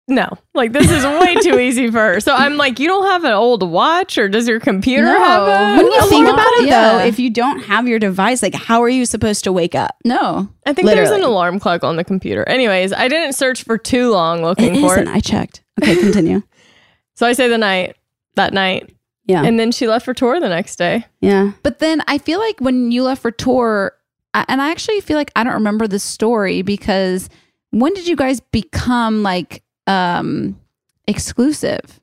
[0.07, 2.19] no, like this is way too easy for her.
[2.19, 5.23] So I'm like, you don't have an old watch, or does your computer No.
[5.23, 5.77] have a?
[5.77, 6.39] When you a think alarm?
[6.39, 6.91] about it Yeah.
[6.93, 9.95] though, if you don't have your device, like how are you supposed to wake up?
[10.05, 10.47] No.
[10.65, 12.47] I think there's an alarm clock on the computer.
[12.47, 15.07] Anyways, I didn't search for too long looking It for isn't.
[15.07, 15.15] it.
[15.15, 15.63] I checked.
[15.81, 16.41] Okay, continue.
[17.17, 17.95] So I say the night,
[18.35, 18.93] that night,
[19.25, 19.43] Yeah.
[19.45, 21.05] and then she left for tour the next day.
[21.21, 21.51] yeah.
[21.63, 23.93] But then I feel like when you left for tour,
[24.33, 27.29] I- and I actually feel like I don't remember the story because
[27.71, 30.59] when did you guys become like um
[31.07, 31.99] exclusive?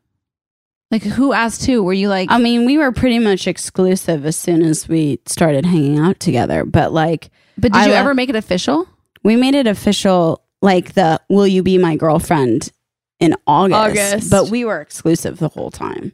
[0.90, 1.83] Like who asked who?
[1.83, 5.64] Were you like I mean, we were pretty much exclusive as soon as we started
[5.66, 8.87] hanging out together, but like but did I you le- ever make it official?
[9.25, 12.71] we made it official like the will you be my girlfriend
[13.21, 14.31] in August, August.
[14.31, 16.12] but we were exclusive the whole time.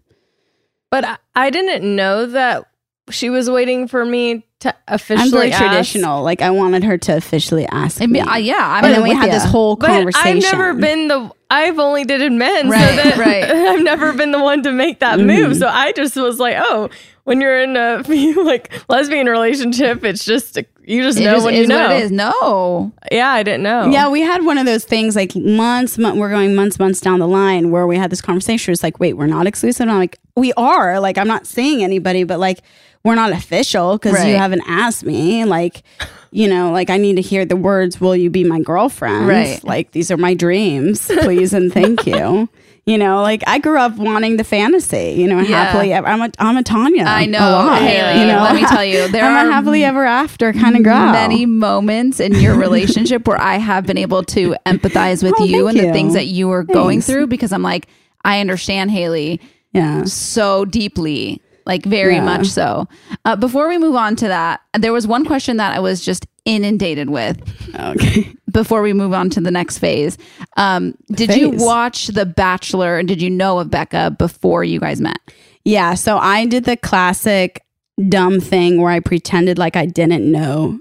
[0.90, 2.66] But I, I didn't know that
[3.10, 5.62] she was waiting for me to I'm officially very ask.
[5.62, 6.22] traditional.
[6.22, 8.20] Like I wanted her to officially ask I mean, me.
[8.20, 9.32] I, yeah, I'm and then we had ya.
[9.34, 10.36] this whole But conversation.
[10.36, 11.30] I've never been the.
[11.50, 13.44] I've only dated men, Right, so that right.
[13.50, 15.26] I've never been the one to make that Mhm.
[15.26, 15.56] move.
[15.56, 16.90] So I just was like, oh,
[17.24, 18.02] when you're in a
[18.42, 21.82] like lesbian relationship, it's just you just It know just when is you know.
[21.88, 22.10] what it is.
[22.10, 22.92] No.
[23.12, 23.86] Yeah, I didn't know.
[23.88, 27.20] Yeah, we had one of those things like months, mon- we're going months, months down
[27.20, 28.72] the line where we had this conversation.
[28.72, 29.82] It's like, wait, we're not exclusive.
[29.82, 30.98] And I'm like, we are.
[31.00, 32.60] Like, I'm not seeing anybody, but like,
[33.04, 34.28] we're not official because Right.
[34.28, 35.44] you haven't asked me.
[35.44, 35.82] Like,
[36.30, 39.26] you know, like I need to hear the words, will you be my girlfriend?
[39.28, 39.62] Right.
[39.64, 42.48] Like, these are my dreams, please and thank you.
[42.88, 45.62] You know, like I grew up wanting the fantasy, you know, Yeah.
[45.64, 46.06] happily ever.
[46.06, 47.04] I'm a, I'm a Tanya.
[47.04, 48.22] I know, a lot, Hayley.
[48.22, 48.40] you know?
[48.40, 51.12] Let me tell you, there I'm are a happily ever after kind of girl.
[51.12, 55.68] many moments in your relationship where I have been able to empathize with Oh, you
[55.68, 57.88] and the things that you were going through because I'm like,
[58.24, 59.38] I understand Hayley
[59.74, 60.04] Yeah.
[60.04, 62.24] so deeply, like very Yeah.
[62.24, 62.88] much so.
[63.24, 66.26] Uh, before we move on to that, there was one question that I was just
[66.44, 67.38] inundated with
[67.78, 68.32] Okay.
[68.50, 70.18] before we move on to the next phase.
[70.56, 75.00] Um, did you watch The Bachelor and did you know of Becca before you guys
[75.00, 75.18] met?
[75.64, 77.62] Yeah, so I did the classic
[78.08, 80.80] dumb thing where I pretended like I didn't know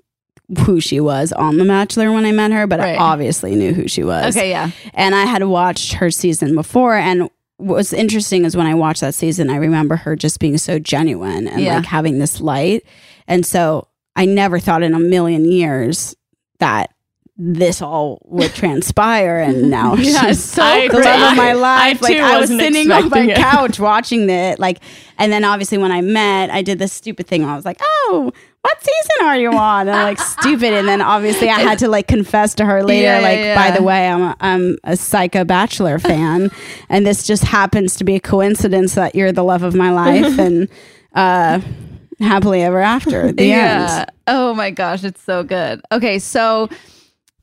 [0.65, 2.97] who she was on The Bachelor when I met her, but Right.
[2.97, 4.37] I obviously knew who she was.
[4.37, 4.69] Okay, yeah.
[4.93, 9.01] And I had watched her season before and what was interesting is when I watched
[9.01, 11.75] that season, I remember her just being so genuine and Yeah.
[11.77, 12.83] like having this light.
[13.27, 16.15] And so I never thought in a million years
[16.59, 16.91] that
[17.39, 21.05] this all would transpire and now Yeah, she's so the great.
[21.05, 22.01] love of my life.
[22.03, 23.37] I, like too, I was sitting on my it.
[23.37, 24.79] couch watching it, like,
[25.19, 27.43] and then obviously when I met, I did this stupid thing.
[27.45, 28.31] I was like, "Oh,
[28.67, 32.07] what season are you on?" And like stupid, and then obviously I had to like
[32.07, 33.55] confess to her later, Yeah, yeah, like, yeah.
[33.71, 36.49] by the way, I'm a, I'm a Psycho Bachelor fan,
[36.89, 40.37] and this just happens to be a coincidence that you're the love of my life,
[40.45, 40.67] and
[41.13, 41.59] uh,
[42.19, 43.31] happily ever after.
[43.31, 44.11] The end.
[44.27, 45.81] Oh my gosh, it's so good.
[45.91, 46.69] Okay, so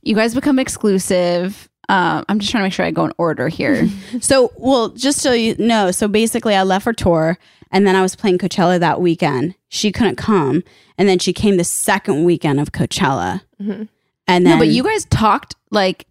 [0.02, 1.68] you guys become exclusive.
[1.88, 3.88] Um, I'm just trying to make sure I go in order here.
[4.20, 7.38] So, well, just so you know, so basically, I left for tour,
[7.74, 9.54] and then I was playing Coachella that weekend.
[9.68, 10.62] She couldn't come,
[10.96, 13.82] and then she came the second weekend of Coachella, mm-hmm.
[14.26, 16.06] and then no, but you guys talked like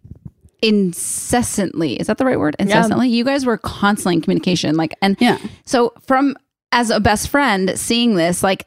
[0.62, 1.98] incessantly.
[1.98, 2.54] Is that the right word?
[2.60, 3.08] Incessantly.
[3.08, 4.76] You guys were constantly in communication.
[4.76, 6.36] Like, and yeah, so from
[6.70, 8.66] as a best friend seeing this, like.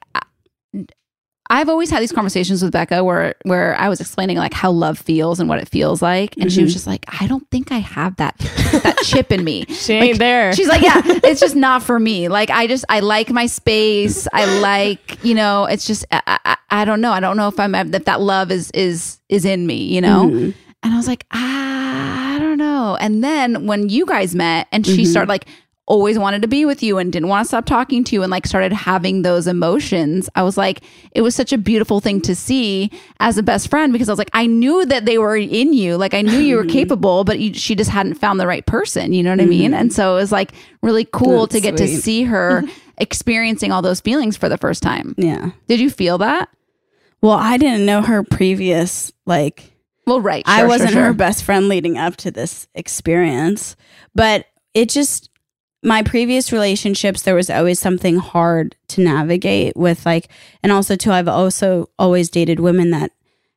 [1.50, 4.98] I've always had these conversations with Becca where where I was explaining like how love
[4.98, 6.76] feels and what it feels like, and she was mm-hmm.
[6.76, 10.54] just like, "I don't think I have that that chip in me." She ain't there.
[10.54, 12.28] She's like, yeah, it's just not for me.
[12.28, 14.28] Like, I just, I like my space.
[14.34, 17.12] I like, you know, it's just, I, I, I don't know.
[17.12, 20.26] I don't know if I'm, if that love is, is, is in me, you know?
[20.26, 20.52] Mm-hmm.
[20.84, 22.98] And I was like, ah, I don't know.
[23.00, 25.12] And then when you guys met and she mm-hmm.
[25.12, 25.48] started like,
[25.88, 28.30] always wanted to be with you and didn't want to stop talking to you and
[28.30, 30.30] like started having those emotions.
[30.36, 30.82] I was like,
[31.14, 34.20] it was such a beautiful thing to see as a best friend because I was
[34.20, 35.96] like, I knew that they were in you.
[35.96, 39.14] Like I knew you were capable, but you, she just hadn't found the right person.
[39.14, 39.72] You know what I mean?
[39.72, 39.80] Mm-hmm.
[39.80, 40.52] And so it was like
[40.84, 42.64] really cool That's to get to see her
[42.98, 45.16] experiencing all those feelings for the first time.
[45.18, 45.52] yeah.
[45.68, 46.50] Did you feel that?
[47.22, 49.72] Well, I didn't know her previous like
[50.06, 50.44] Well, right.
[50.46, 53.78] I wasn't sure, her best friend leading up to this experience,
[54.14, 55.27] but it just
[55.88, 60.28] my previous relationships there was always something hard to navigate with like
[60.62, 63.12] and also too I've also always dated women that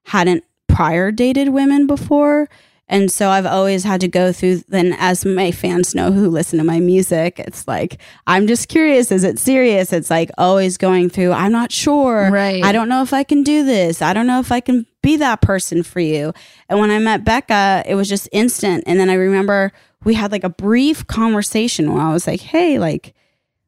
[0.04, 2.48] hadn't prior dated women before.
[2.88, 6.58] And so I've always had to go through then as my fans know who listen
[6.58, 9.92] to my music it's like I'm just curious is it serious?
[9.92, 12.30] It's like always going through I'm not sure.
[12.30, 12.62] Right.
[12.62, 14.02] I don't know if I can do this.
[14.02, 16.32] I don't know if I can be that person for you
[16.68, 19.72] and when I met Becca it was just instant and then I remember
[20.04, 23.14] we had like a brief conversation where I was like hey like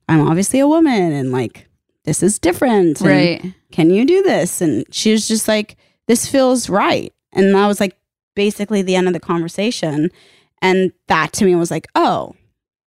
[0.08, 1.68] I'm obviously a woman and like
[2.04, 3.54] this is different Right.
[3.70, 4.60] can you do this?
[4.60, 5.76] And she was just like,
[6.08, 7.12] this feels right.
[7.32, 7.96] And that was like
[8.34, 10.10] basically the end of the conversation.
[10.60, 12.34] And that to me was like, oh,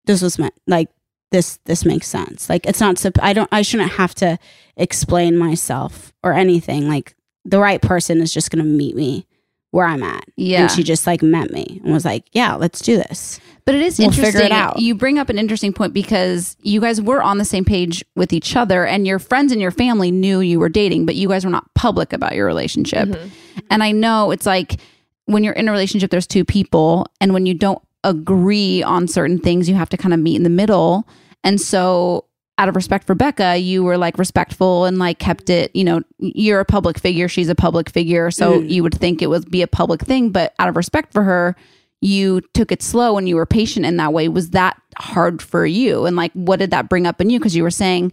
[0.07, 0.88] this was meant like
[1.30, 2.48] this, this makes sense.
[2.48, 4.37] Like it's not, I don't, I shouldn't have to
[4.76, 6.88] explain myself or anything.
[6.88, 9.26] Like the right person is just going to meet me
[9.70, 10.24] where I'm at.
[10.37, 10.62] Yeah.
[10.62, 13.40] And she just like met me and was like, yeah, let's do this.
[13.64, 14.46] But it is We'll figure interesting.
[14.46, 14.78] it out.
[14.78, 18.33] You bring up an interesting point because you guys were on the same page with
[18.33, 21.44] each other, and your friends and your family knew you were dating, but you guys
[21.46, 23.09] were not public about your relationship.
[23.09, 23.28] Mm-hmm.
[23.70, 24.80] And I know it's like
[25.24, 29.38] when you're in a relationship, there's two people, and when you don't agree on certain
[29.38, 31.09] things, you have to kind of meet in the middle.
[31.42, 32.26] And so,
[32.59, 36.03] out of respect for Becca, you were like respectful and like kept it, you know,
[36.19, 38.31] you're a public figure, she's a public figure.
[38.31, 38.71] So mm.
[38.71, 41.57] you would think it would be a public thing, but out of respect for her,
[42.01, 44.29] you took it slow and you were patient in that way.
[44.29, 46.07] Was that hard for you?
[46.07, 47.38] And like, what did that bring up in you?
[47.38, 48.12] Because you were saying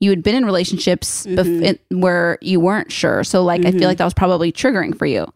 [0.00, 1.62] you had been in relationships bef- mm-hmm.
[1.64, 3.24] it- where you weren't sure.
[3.24, 3.84] So, like, I feel mm-hmm.
[3.88, 5.26] like that was probably triggering for you.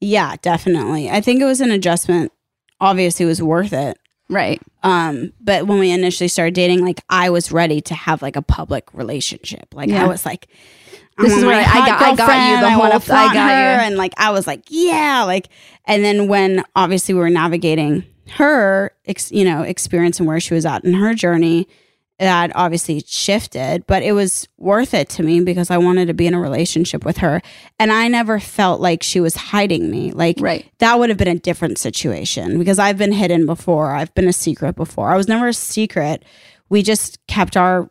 [0.00, 1.10] Yeah, definitely.
[1.10, 2.32] I think it was an adjustment.
[2.80, 3.98] Obviously, it was worth it.
[4.28, 4.60] Right.
[4.82, 8.42] Um, but when we initially started dating, like I was ready to have like a
[8.42, 9.74] public relationship.
[9.74, 10.04] Like Yeah.
[10.04, 10.48] I was like,
[11.18, 13.74] This is where I hot got- I got you the I whole- I got her.
[13.80, 13.86] you.
[13.86, 15.48] and like I was like, yeah, like.
[15.86, 20.52] And then when obviously we were navigating her, ex, you know, experience and where she
[20.54, 21.66] was at in her journey,
[22.18, 23.86] that obviously shifted.
[23.86, 27.04] But it was worth it to me because I wanted to be in a relationship
[27.04, 27.40] with her,
[27.78, 30.10] and I never felt like she was hiding me.
[30.10, 30.70] Like Right.
[30.78, 33.92] that would have been a different situation because I've been hidden before.
[33.94, 35.10] I've been a secret before.
[35.10, 36.24] I was never a secret.
[36.68, 37.90] We just kept our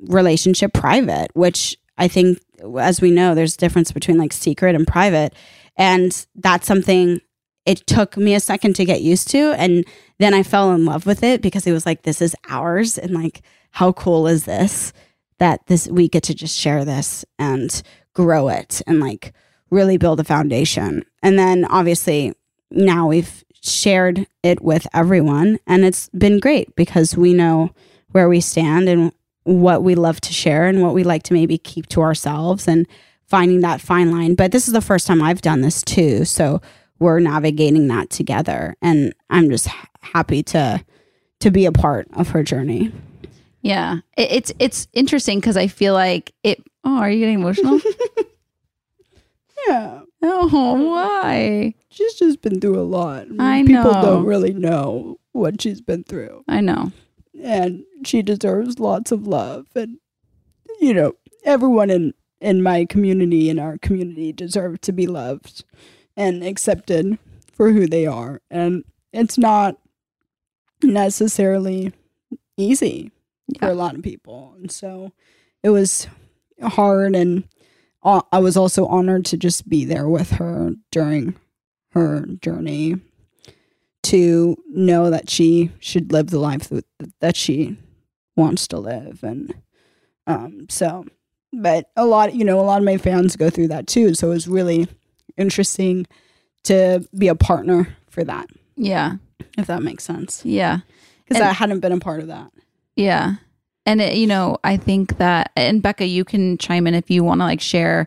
[0.00, 2.38] relationship private, which I think,
[2.78, 5.34] as we know, there's a difference between like secret and private.
[5.76, 7.20] And that's something
[7.66, 9.52] it took me a second to get used to.
[9.58, 9.84] And
[10.18, 12.96] then I fell in love with it because it was like, this is ours.
[12.96, 13.42] And like,
[13.72, 14.92] how cool is this
[15.38, 17.82] that this we get to just share this and
[18.14, 19.34] grow it and like
[19.70, 21.04] really build a foundation.
[21.22, 22.32] And then obviously
[22.70, 27.70] now we've shared it with everyone and it's been great because we know
[28.12, 29.12] where we stand and
[29.44, 32.86] what we love to share and what we like to maybe keep to ourselves and
[33.26, 34.34] finding that fine line.
[34.34, 36.24] But this is the first time I've done this too.
[36.24, 36.62] So
[36.98, 39.68] we're navigating that together and I'm just
[40.00, 40.84] happy to
[41.40, 42.92] to be a part of her journey.
[43.62, 46.62] Yeah, it, it's it's interesting because I feel like it.
[46.84, 47.80] Oh, are you getting emotional?
[49.68, 50.02] Yeah.
[50.22, 51.74] oh, why?
[51.88, 53.26] She's just been through a lot.
[53.38, 54.02] I People know.
[54.02, 56.44] don't really know what she's been through.
[56.48, 56.92] I know.
[57.42, 59.66] And she deserves lots of love.
[59.74, 59.98] And,
[60.80, 65.64] you know, everyone in, in my community, in our community, deserve to be loved
[66.16, 67.18] and accepted
[67.52, 68.40] for who they are.
[68.50, 69.78] And it's not
[70.82, 71.92] necessarily
[72.56, 73.10] easy
[73.58, 74.54] for a lot of people.
[74.58, 75.12] And so
[75.62, 76.06] it was
[76.62, 77.14] hard.
[77.14, 77.44] And
[78.02, 81.34] I was also honored to just be there with her during
[81.90, 82.96] her journey
[84.04, 86.84] to know that she should live the life that,
[87.20, 87.76] that she
[88.36, 89.24] wants to live.
[89.24, 89.54] And
[90.26, 91.06] um, so,
[91.52, 94.14] but a lot, you know, a lot of my fans go through that too.
[94.14, 94.86] So it was really
[95.36, 96.06] interesting
[96.64, 99.16] to be a partner for that, Yeah,
[99.58, 100.44] if that makes sense.
[100.44, 100.80] yeah.
[101.28, 102.52] Because I hadn't been a part of that.
[102.94, 103.34] Yeah.
[103.84, 107.22] And it, you know, I think that and Becca, you can chime in if you
[107.24, 108.06] want to like share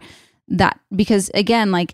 [0.50, 1.94] that because again, like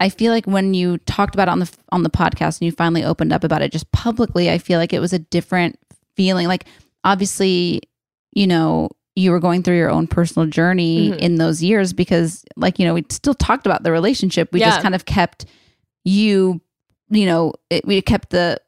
[0.00, 2.72] I feel like when you talked about it on the on the podcast and you
[2.72, 5.78] finally opened up about it just publicly, I feel like it was a different
[6.16, 6.46] feeling.
[6.48, 6.64] Like
[7.04, 7.82] obviously,
[8.32, 11.18] you know, you were going through your own personal journey Mhm.
[11.18, 14.48] in those years because like, you know, we still talked about the relationship.
[14.52, 14.70] We Yeah.
[14.70, 15.44] just kind of kept
[16.04, 16.60] you,
[17.10, 18.58] you know, it, we kept the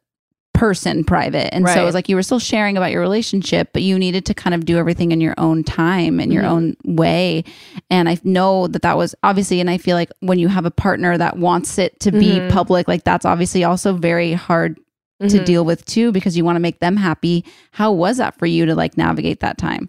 [0.53, 1.53] person private.
[1.53, 4.24] And so it was like you were still sharing about your relationship, but you needed
[4.26, 6.49] to kind of do everything in your own time and your Mhm.
[6.49, 7.42] own way.
[7.90, 10.70] And I know that that was obviously, and I feel like when you have a
[10.70, 12.51] partner that wants it to be Mhm.
[12.51, 14.78] public, like that's obviously also very hard
[15.20, 15.45] to Mhm.
[15.45, 17.45] deal with too, because you want to make them happy.
[17.72, 19.88] How was that for you to like navigate that time?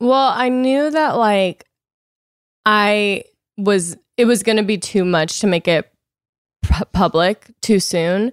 [0.00, 1.64] Well, I knew that like
[2.64, 3.24] I
[3.56, 5.90] was it was going to be too much to make it
[6.62, 8.32] pu- public too soon.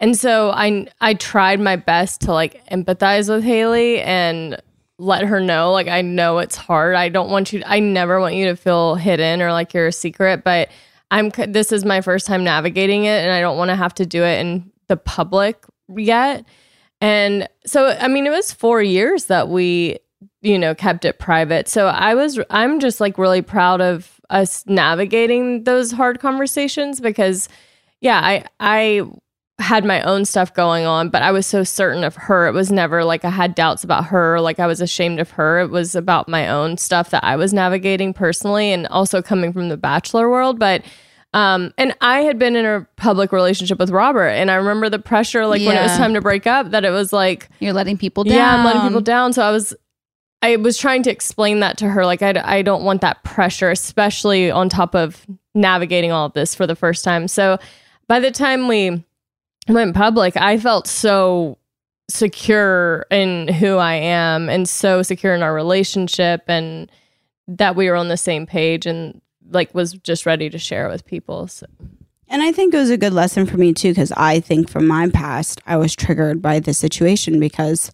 [0.00, 4.60] And so I I tried my best to like empathize with Hayley and
[4.98, 6.94] let her know like I know it's hard.
[6.94, 9.92] I don't want you I never want you to feel hidden or like you're a
[9.92, 10.68] secret, but
[11.10, 14.06] I'm this is my first time navigating it and I don't want to have to
[14.06, 15.64] do it in the public
[15.96, 16.44] yet.
[17.00, 19.98] And so I mean it was 4 years that we
[20.42, 21.68] you know kept it private.
[21.68, 27.48] So I was I'm just like really proud of us navigating those hard conversations because
[28.00, 29.02] yeah, I I
[29.60, 32.48] had my own stuff going on, but I was so certain of her.
[32.48, 35.60] It was never like I had doubts about her, like I was ashamed of her.
[35.60, 39.68] It was about my own stuff that I was navigating personally and also coming from
[39.68, 40.82] the bachelor world, but
[41.34, 44.98] um and I had been in a public relationship with Robert and I remember the
[44.98, 47.96] pressure like when it was time to break up that it was like You're letting
[47.96, 48.34] people down.
[48.34, 49.32] yeah, I'm letting people down.
[49.32, 49.74] So I was,
[50.44, 52.04] I was trying to explain that to her.
[52.04, 56.54] Like, I, I don't want that pressure, especially on top of navigating all of this
[56.54, 57.28] for the first time.
[57.28, 57.58] So
[58.08, 59.02] by the time we
[59.68, 61.56] went public, I felt so
[62.10, 66.92] secure in who I am and so secure in our relationship and
[67.48, 71.06] that we were on the same page and like was just ready to share with
[71.06, 71.48] people.
[71.48, 71.64] So.
[72.28, 74.86] And I think it was a good lesson for me too, because I think from
[74.86, 77.90] my past, I was triggered by this situation because,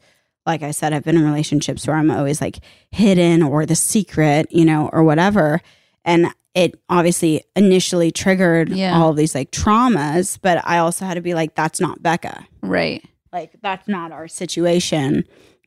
[0.46, 2.58] like I said, I've been in relationships where I'm always like
[2.90, 5.60] hidden or the secret, you know, or whatever.
[6.04, 8.98] And it obviously initially triggered Yeah.
[8.98, 12.46] all of these like traumas, but I also had to be like, that's not Becca.
[12.62, 13.04] Right.
[13.32, 15.24] Like, that's not our situation.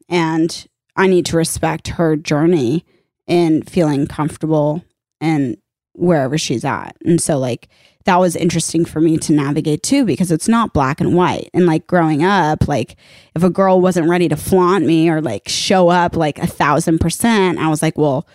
[0.09, 0.67] And
[0.97, 2.83] I need to respect her journey
[3.25, 4.83] in feeling comfortable
[5.21, 5.55] and
[5.93, 6.97] wherever she's at.
[7.05, 7.69] And so, like,
[8.05, 11.49] that was interesting for me to navigate too because it's not black and white.
[11.53, 12.97] And like growing up, like
[13.35, 16.99] if a girl wasn't ready to flaunt me or like show up like a thousand
[16.99, 18.27] percent, I was like, well,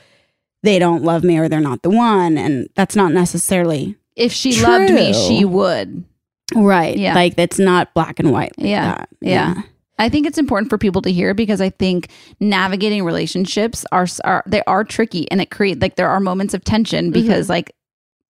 [0.63, 2.39] they don't love me or they're not the one.
[2.39, 6.05] And that's not necessarily If she loved me, she would.
[6.55, 6.97] right.
[6.97, 7.15] Yeah.
[7.15, 8.57] Like it's not black and white.
[8.59, 8.85] like Yeah.
[8.87, 9.09] that.
[9.21, 9.63] Yeah.
[10.01, 12.09] I think it's important for people to hear because I think
[12.41, 16.63] navigating relationships are are they are tricky and it create like there are moments of
[16.65, 17.21] tension mm-hmm.
[17.21, 17.73] because like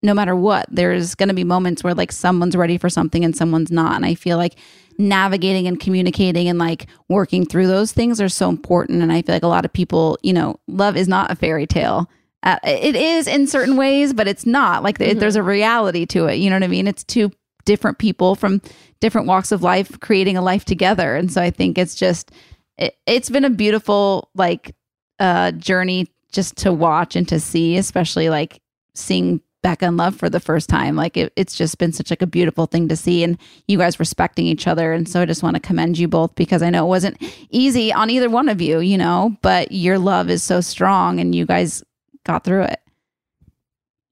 [0.02, 3.36] no matter what there's going to be moments where like someone's ready for something and
[3.36, 4.54] someone's not and I feel like
[4.98, 9.34] navigating and communicating and like working through those things are so important and I feel
[9.34, 12.10] like a lot of people, you know, love is not a fairy tale.
[12.42, 16.26] Uh, it is in certain ways, but it's not like it- there's a reality to
[16.26, 16.36] it.
[16.36, 16.86] You know what I mean?
[16.88, 17.30] It's two
[17.64, 18.62] different people from
[19.00, 21.14] different walks of life creating a life together.
[21.16, 22.30] And so I think it's just,
[22.76, 24.74] it, it's been a beautiful like
[25.20, 28.60] uh, journey just to watch and to see, especially like
[28.94, 30.94] seeing Becca in love for the first time.
[30.94, 33.36] Like it, it's just been such like a beautiful thing to see and
[33.66, 34.92] you guys respecting each other.
[34.92, 37.92] And so I just want to commend you both because I know it wasn't easy
[37.92, 41.44] on either one of you, you know, but your love is so strong and you
[41.44, 41.82] guys
[42.24, 42.80] got through it.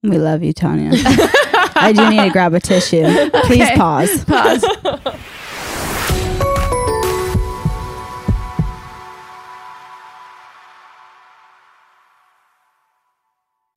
[0.02, 0.90] We love you, Tanya.
[0.94, 3.04] I do need to grab a tissue.
[3.44, 3.76] Please Okay.
[3.76, 4.24] pause.
[4.24, 4.64] Pause.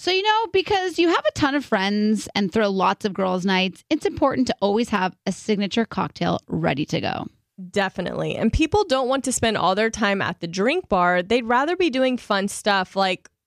[0.00, 3.44] So, you know, because you have a ton of friends and throw lots of girls'
[3.44, 7.26] nights, it's important to always have a signature cocktail ready to go.
[7.70, 8.36] Definitely.
[8.36, 11.24] And people don't want to spend all their time at the drink bar.
[11.24, 13.28] They'd rather be doing fun stuff like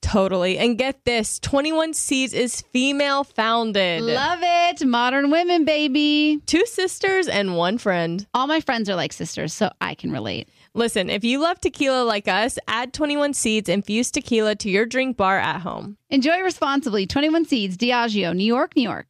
[0.00, 0.58] Totally.
[0.58, 4.02] And get this 21 Seeds is female founded.
[4.02, 4.86] Love it.
[4.86, 6.40] Modern women, baby.
[6.46, 8.26] Two sisters and one friend.
[8.32, 10.48] All my friends are like sisters, so I can relate.
[10.74, 15.16] Listen, if you love tequila like us, add 21 Seeds infused tequila to your drink
[15.16, 15.96] bar at home.
[16.10, 17.06] Enjoy responsibly.
[17.06, 19.08] 21 Seeds, Diageo, New York, New York.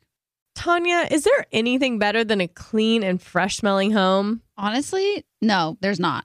[0.55, 4.43] Tanya, is there anything better than a clean and fresh smelling home?
[4.57, 6.25] Honestly, no, there's not.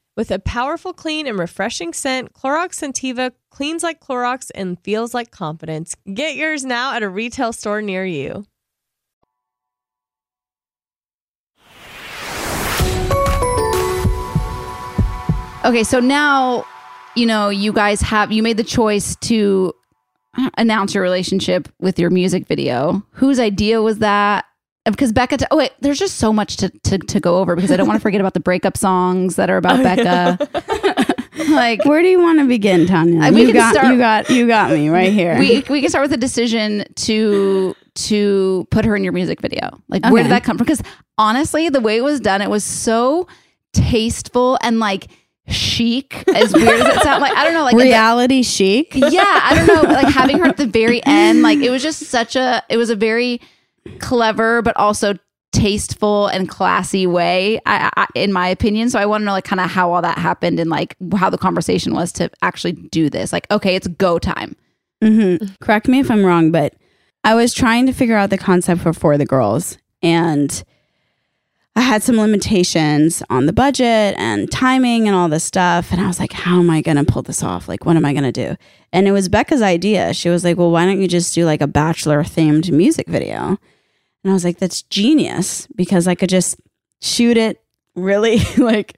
[0.17, 5.31] With a powerful, clean, and refreshing scent, Clorox Scentiva cleans like Clorox and feels like
[5.31, 5.95] confidence.
[6.13, 8.45] Get yours now at a retail store near you.
[15.63, 16.65] Okay, so now,
[17.15, 19.73] you know, you guys have, you made the choice to
[20.57, 23.01] announce your relationship with your music video.
[23.11, 24.43] Whose idea was that?
[24.85, 27.71] Because Becca, t- oh wait, there's just so much to, to, to go over because
[27.71, 31.15] I don't want to forget about the breakup songs that are about Becca.
[31.49, 33.31] like Where do you want to begin, Tanya?
[33.31, 35.37] We you can got start- you got you got me right here.
[35.37, 39.69] we we can start with a decision to to put her in your music video.
[39.87, 40.65] Like where did that come from?
[40.65, 40.81] Because
[41.17, 43.27] honestly, the way it was done, it was so
[43.73, 45.07] tasteful and like
[45.47, 46.23] chic.
[46.33, 48.93] As weird as it sounds, like I don't know, like the- Reality chic.
[48.95, 51.99] yeah, I don't know, like having her at the very end, like it was just
[52.05, 53.41] such a it was a very
[53.99, 55.13] clever but also
[55.51, 58.89] tasteful and classy way I, I, in my opinion.
[58.89, 61.29] So i want to know like kind of how all that happened and like how
[61.29, 63.33] the conversation was to actually do this.
[63.33, 64.55] Like okay it's go time.
[65.03, 66.73] Hmm Correct me if I'm wrong, but
[67.23, 70.63] I was trying to figure out the concept for For the Girls, and
[71.75, 75.91] I had some limitations on the budget and timing and all this stuff.
[75.91, 77.69] And I was like, how am I going to pull this off?
[77.69, 78.55] Like, what am I going to do?
[78.91, 80.13] And it was Becca's idea.
[80.13, 83.57] She was like, well, why don't you just do like a bachelor themed music video?
[84.23, 86.59] And I was like, that's genius because I could just
[87.01, 87.63] shoot it
[87.95, 88.97] really like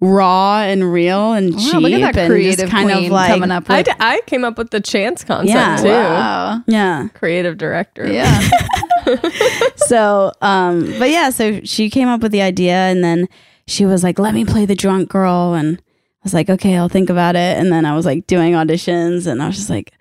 [0.00, 3.28] raw and real and Wow, cheap look at that and creative just kind of like
[3.30, 5.76] coming up I, with d- I came up with the chance concept Yeah.
[5.76, 5.88] too.
[5.88, 8.06] wow yeah Creative director.
[8.12, 8.40] yeah
[9.76, 13.28] so um but yeah so she came up with the idea and then
[13.66, 15.54] she was like let me play the drunk girl.
[15.54, 17.58] And i was like okay i'll think about it.
[17.58, 19.92] And then i was like doing auditions and i was just like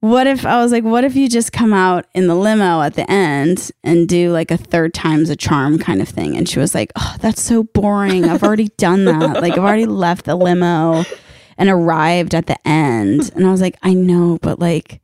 [0.00, 2.94] what if i was like what if you just come out in the limo at
[2.94, 6.36] the end and do like a third time's a charm kind of thing?
[6.36, 8.24] And she was like oh that's so boring.
[8.24, 9.42] I've already done that.
[9.42, 11.04] Like i've already left the limo
[11.56, 13.30] and arrived at the end.
[13.34, 15.00] And i was like i know but like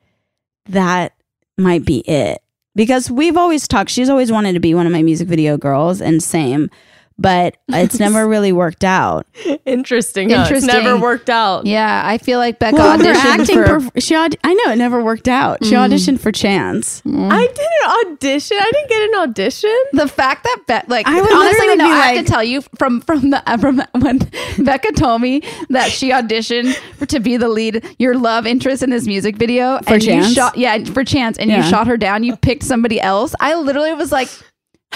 [0.66, 1.14] that
[1.56, 2.43] might be it
[2.74, 6.00] because we've always talked she's always wanted to be one of my music video girls
[6.00, 6.70] and same
[7.18, 9.26] but it's never really worked out
[9.64, 10.30] Interesting.
[10.30, 10.42] Huh?
[10.42, 10.84] It's Interesting.
[10.84, 11.66] never worked out.
[11.66, 14.72] yeah i feel like becca well, her auditioned acting for perf- she aud- i know
[14.72, 15.88] it never worked out she mm.
[15.88, 17.24] auditioned for chance mm.
[17.30, 18.56] I did an audition.
[18.60, 19.76] I didn't get an audition.
[19.92, 22.62] the fact that Be- like I would honestly no, be I have to tell you
[22.76, 24.18] from from the from when
[24.58, 28.90] Becca told me that she auditioned for, to be the lead your love interest in
[28.90, 30.32] this music video For and you Chance?
[30.32, 33.94] shot yeah for chance and you shot her down you picked somebody else I literally
[33.94, 34.28] was like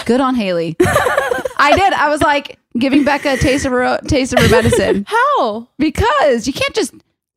[0.05, 4.33] good on Hayley I did I was like giving Becca a taste of her taste
[4.33, 5.67] of her medicine How?
[5.77, 6.93] because you can't just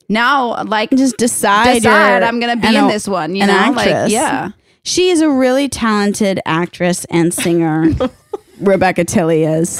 [0.09, 3.43] now like just decide, decide you're I'm gonna be an in o- this one you
[3.43, 3.77] an know actress.
[4.05, 4.51] like yeah
[4.85, 7.87] she is a really talented actress and singer
[8.61, 9.79] rebecca Tilley is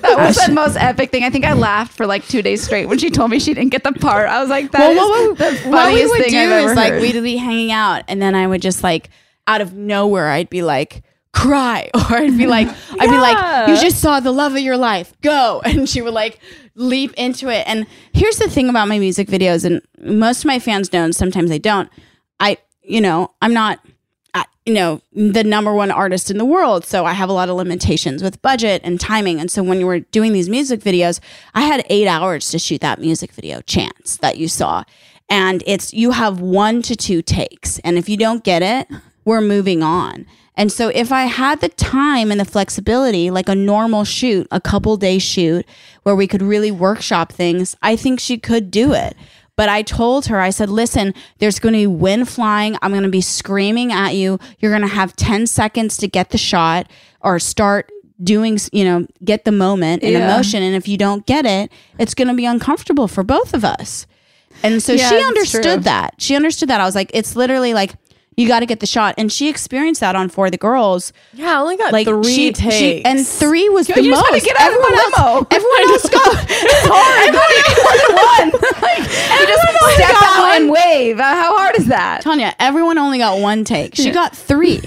[0.00, 1.24] That was the most epic thing.
[1.24, 3.70] I think I laughed for like two days straight when she told me she didn't
[3.70, 4.28] get the part.
[4.28, 6.70] I was like, that is well, what, the we- funniest would thing do I've ever
[6.70, 7.00] is like heard.
[7.02, 9.08] we'd be hanging out, and then I would just like
[9.46, 11.02] out of nowhere, I'd be like
[11.34, 14.76] cry, or I'd be like, I'd be like, you just saw the love of your
[14.78, 16.38] life, go, and she would like
[16.74, 17.66] leap into it.
[17.66, 21.14] And here's the thing about my music videos, and most of my fans know, and
[21.14, 21.90] sometimes they don't.
[22.40, 23.80] I, you know, I'm not.
[24.34, 26.84] I- You know, the number one artist in the world.
[26.84, 29.38] So I have a lot of limitations with budget and timing.
[29.38, 31.20] And so when you were doing these music videos,
[31.54, 34.82] I had eight hours to shoot that music video, Chance, that you saw
[35.30, 38.86] and it's you have one to two takes and if you don't get it
[39.24, 40.26] we're moving on
[40.56, 44.60] and so if i had the time and the flexibility like a normal shoot a
[44.60, 45.66] couple day shoot
[46.02, 49.16] where we could really workshop things i think she could do it
[49.56, 52.76] but I told her, I said, listen, there's going to be wind flying.
[52.82, 54.40] I'm going to be screaming at you.
[54.58, 56.90] You're going to have 10 seconds to get the shot
[57.20, 57.88] or start
[58.20, 60.24] doing, you know, get the moment and Yeah.
[60.24, 60.60] emotion.
[60.64, 64.08] And if you don't get it, it's going to be uncomfortable for both of us.
[64.64, 66.14] And so Yeah, she understood that.
[66.18, 66.80] She understood that.
[66.80, 67.94] I was like, it's literally like,
[68.36, 69.14] you got to get the shot.
[69.18, 71.12] And she experienced that on For the Girls.
[71.32, 72.74] Yeah, I only got Like three she, takes.
[72.74, 74.44] she- and three was the you most.
[74.44, 75.46] get out of everyone else, limo.
[75.50, 76.46] everyone else got.
[76.48, 77.34] it's hard.
[77.34, 78.82] Than one.
[78.82, 78.98] Like,
[79.40, 81.18] you just step out and wave.
[81.18, 82.22] Uh, How hard is that?
[82.22, 83.94] Tanya, everyone only got one take.
[83.94, 84.80] She got three.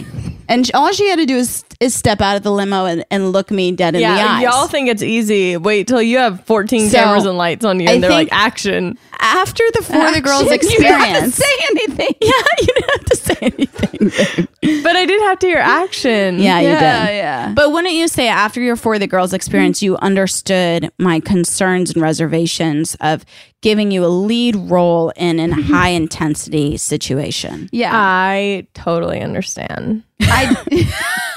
[0.49, 3.31] And all she had to do is, is step out of the limo and, and
[3.31, 4.43] look me dead in the yeah, eyes.
[4.43, 5.57] y'all think it's easy.
[5.57, 8.29] Wait till you have 14 So, cameras and lights on you, I and they're like,
[8.29, 8.97] think- action.
[9.19, 11.35] After the For the Girls You didn't have to experience.
[11.35, 12.15] say anything.
[12.21, 14.47] yeah, you didn't have to say anything.
[14.83, 16.39] But I did have to hear action.
[16.39, 17.13] Yeah, you Yeah, did.
[17.15, 17.53] yeah.
[17.55, 22.01] But wouldn't you say after your For the Girls experience, you understood my concerns and
[22.01, 23.23] reservations of
[23.61, 25.73] giving you a lead role in a mm-hmm.
[25.73, 27.69] high intensity situation?
[27.71, 27.91] Yeah.
[27.93, 30.03] I totally understand.
[30.21, 30.55] I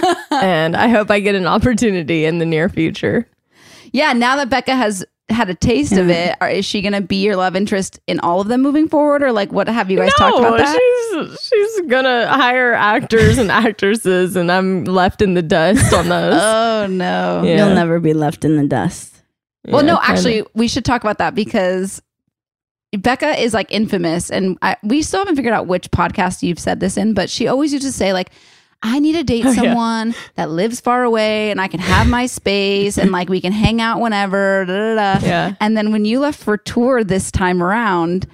[0.30, 3.26] and I hope I get an opportunity in the near future.
[3.92, 7.00] yeah, now that Becca has had a taste of it, are, is she going to
[7.00, 9.96] be your love interest in all of them moving forward or like what have you
[9.96, 10.76] guys talked about that?
[10.76, 16.40] she's she's gonna hire actors and actresses, and I'm left in the dust on those.
[16.42, 17.42] Oh no.
[17.44, 17.58] Yeah.
[17.58, 19.14] You'll never be left in the dust.
[19.66, 20.10] Well, no, kinda.
[20.10, 22.00] actually, we should talk about that because
[22.96, 26.80] Becca is like infamous, and I, we still haven't figured out which podcast you've said
[26.80, 28.30] this in, but she always used to say like,
[28.82, 29.62] I need to date Oh, yeah.
[29.62, 33.52] someone that lives far away and I can have my space and like we can
[33.52, 34.64] hang out whenever.
[34.66, 35.26] Da, da, da.
[35.26, 35.54] Yeah.
[35.60, 38.26] And then when you left for tour this time around,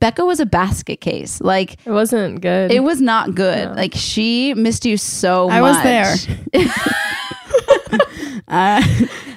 [0.00, 1.40] Becca was a basket case.
[1.40, 2.70] Like It wasn't good.
[2.70, 3.68] it was not good.
[3.68, 3.74] No.
[3.74, 5.76] Like she missed you so I much.
[5.86, 6.70] I was there.
[8.48, 8.82] Uh,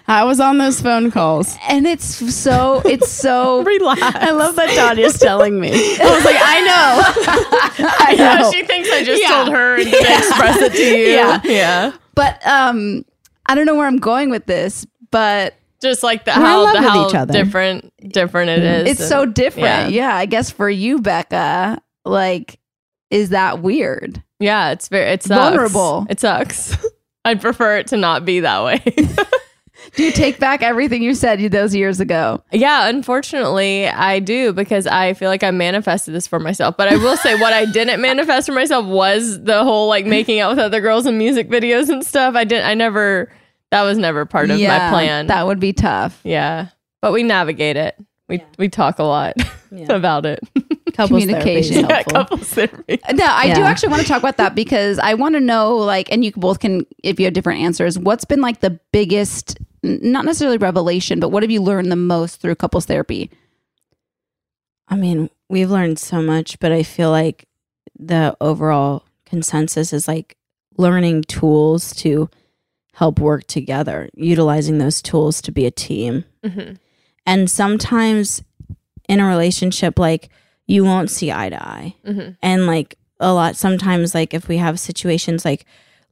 [0.09, 1.57] I was on those phone calls.
[1.67, 4.01] And it's so it's so Relax.
[4.01, 5.69] I love that Tanya's telling me.
[5.71, 7.87] I was like, I know.
[7.99, 8.51] I Yeah, know.
[8.51, 9.27] she thinks I just Yeah.
[9.29, 11.07] told her and didn't express it to you.
[11.13, 11.41] Yeah.
[11.43, 11.91] yeah.
[12.15, 13.03] but um
[13.45, 16.81] I don't know where I'm going with this, but Just like the We're how the
[16.81, 17.33] how each other.
[17.33, 18.91] different different it is.
[18.91, 19.91] it's so different.
[19.91, 20.07] yeah.
[20.09, 20.15] Yeah.
[20.15, 22.59] I guess for you, Becca, like,
[23.09, 24.21] is that weird?
[24.39, 25.39] Yeah, it's very it's sucks.
[25.39, 26.05] Vulnerable.
[26.09, 26.77] It sucks.
[27.25, 28.81] I'd prefer it to not be that way.
[29.95, 32.43] Do you take back everything you said those years ago?
[32.51, 36.75] yeah, unfortunately, I do because I feel like I manifested this for myself.
[36.77, 40.39] But I will say what I didn't manifest for myself was the whole like making
[40.39, 42.35] out with other girls in music videos and stuff.
[42.35, 43.31] I didn't I never
[43.71, 45.27] that was never part of my plan.
[45.27, 46.19] That would be tough.
[46.23, 46.69] yeah.
[47.01, 47.95] But we navigate it.
[48.27, 49.35] We we talk a lot
[49.89, 50.39] about it.
[50.93, 51.85] Couples Communication.
[51.85, 52.99] therapy yeah, couples therapy.
[53.13, 56.11] No, I do actually want to talk about that because I want to know, like,
[56.11, 59.65] and you both can, if you have different answers, what's been like the biggest, n-
[59.87, 63.29] not necessarily revelation, but what have you learned the most through couples therapy?
[64.87, 67.47] I mean, we've learned so much, but I feel like
[67.97, 70.37] the overall consensus is like
[70.77, 72.29] learning tools to
[72.93, 76.25] help work together, utilizing those tools to be a team.
[76.43, 76.75] Mm-hmm.
[77.25, 78.43] And sometimes
[79.07, 80.29] in a relationship, like
[80.65, 81.95] you won't see eye to eye.
[82.05, 82.31] Mm-hmm.
[82.41, 85.65] And like a lot, sometimes, like if we have situations like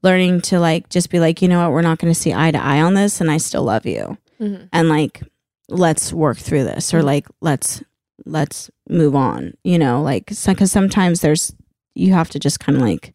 [0.06, 2.52] learning to like just be like, you know what, we're not going to see eye
[2.52, 4.18] to eye on this, and I still love you.
[4.40, 4.66] Mm-hmm.
[4.74, 5.24] and like
[5.70, 7.82] let's work through this or like let's
[8.26, 11.56] let's move on you know like because sometimes there's
[11.94, 13.14] you have to just kind of like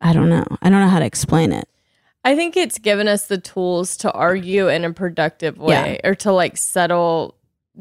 [0.00, 1.68] i don't know i don't know how to explain it
[2.24, 6.32] I think it's given us the tools to argue in a productive way or to
[6.32, 7.36] like settle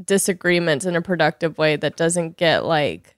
[0.06, 3.16] disagreements in a productive way that doesn't get like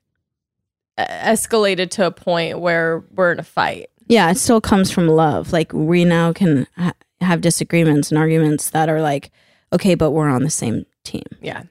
[0.98, 3.90] escalated to a point where we're in a fight.
[4.10, 6.92] Yeah it still comes from love like we now can ha-
[7.22, 9.32] have disagreements and arguments that are like
[9.72, 11.64] okay but we're on the same team Yeah.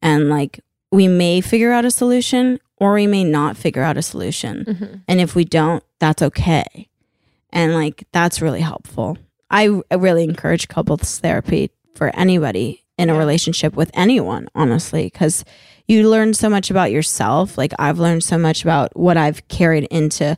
[0.00, 0.60] and like
[0.90, 4.94] we may figure out a solution or we may not figure out a solution Mm-hmm.
[5.06, 6.88] And if we don't, that's okay.
[7.50, 9.18] And like that's really helpful.
[9.50, 15.44] I, I really encourage couples therapy for anybody in a relationship with anyone, honestly, because
[15.86, 17.58] you learn so much about yourself.
[17.58, 20.36] Like I've learned so much about what I've carried into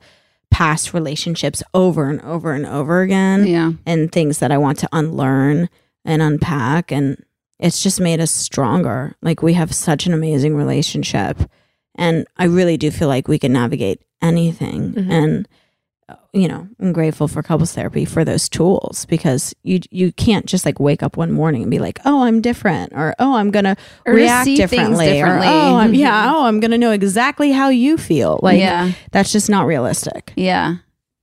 [0.53, 3.72] past relationships over and over and over again Yeah.
[3.86, 5.68] and things that I want to unlearn
[6.05, 6.92] and unpack.
[6.92, 7.16] And
[7.59, 9.14] it's just made us stronger.
[9.22, 11.38] Like we have such an amazing relationship.
[11.96, 14.92] And I really do feel like we can navigate anything.
[14.92, 15.11] Mhm.
[15.11, 15.48] And,
[16.32, 20.64] you know, I'm grateful for couples therapy for those tools because you you can't just
[20.64, 23.76] like wake up one morning and be like, oh, I'm different, or oh, I'm gonna
[24.06, 25.46] Or react differently, differently.
[25.46, 28.40] or oh, I'm, yeah, oh, I'm gonna know exactly how you feel.
[28.42, 28.92] Like, yeah.
[29.10, 30.32] that's just not realistic.
[30.36, 30.76] Yeah.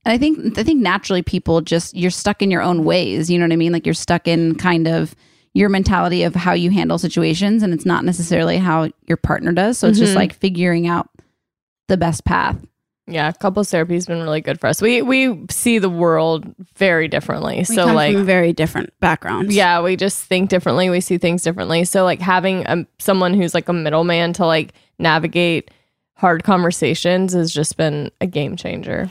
[0.04, 3.28] And I think I think naturally people just you're stuck in your own ways.
[3.30, 3.72] You know what I mean?
[3.72, 5.14] Like you're stuck in kind of
[5.52, 9.76] your mentality of how you handle situations and it's not necessarily how your partner does.
[9.78, 10.16] So it's just Mhm.
[10.16, 11.08] like figuring out
[11.88, 12.56] the best path.
[13.10, 14.80] Yeah, couples therapy has been really good for us.
[14.80, 16.44] We we see the world
[16.76, 17.58] very differently.
[17.58, 19.54] We so come like from very different backgrounds.
[19.54, 20.90] yeah, we just think differently.
[20.90, 21.84] We see things differently.
[21.84, 25.70] So like having um someone who's like a middleman to like navigate
[26.14, 29.10] hard conversations has just been a game changer.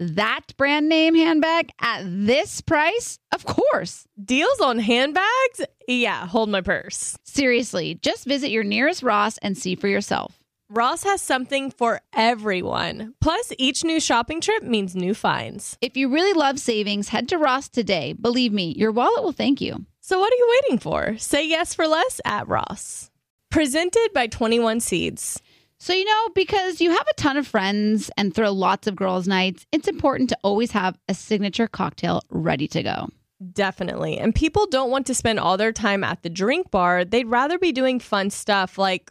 [0.00, 3.18] That brand name handbag at this price?
[3.32, 4.06] Of course.
[4.24, 5.60] Deals on handbags?
[5.86, 7.18] Yeah, hold my purse.
[7.24, 10.38] Seriously, just visit your nearest Ross and see for yourself.
[10.70, 13.12] Ross has something for everyone.
[13.20, 15.76] Plus, each new shopping trip means new finds.
[15.82, 18.14] If you really love savings, head to Ross today.
[18.14, 19.84] Believe me, your wallet will thank you.
[20.00, 21.18] So, what are you waiting for?
[21.18, 23.10] Say yes for less at Ross.
[23.50, 25.42] Presented by 21 Seeds.
[25.82, 29.26] So, you know, because you have a ton of friends and throw lots of girls'
[29.26, 33.08] nights, it's important to always have a signature cocktail ready to go.
[33.54, 34.18] Definitely.
[34.18, 37.06] And people don't want to spend all their time at the drink bar.
[37.06, 39.10] They'd rather be doing fun stuff like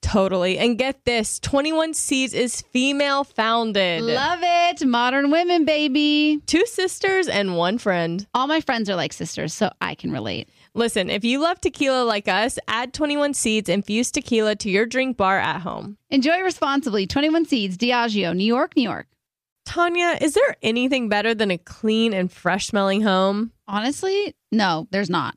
[0.00, 0.58] Totally.
[0.58, 4.02] And get this 21 Seeds is female founded.
[4.02, 4.86] Love it.
[4.86, 6.40] Modern women, baby.
[6.46, 8.26] Two sisters and one friend.
[8.34, 10.48] All my friends are like sisters, so I can relate.
[10.74, 15.16] Listen, if you love tequila like us, add 21 Seeds infused tequila to your drink
[15.16, 15.98] bar at home.
[16.10, 17.06] Enjoy responsibly.
[17.06, 19.08] 21 Seeds, Diageo, New York, New York.
[19.66, 23.52] Tanya, is there anything better than a clean and fresh smelling home?
[23.66, 25.36] Honestly, no, there's not.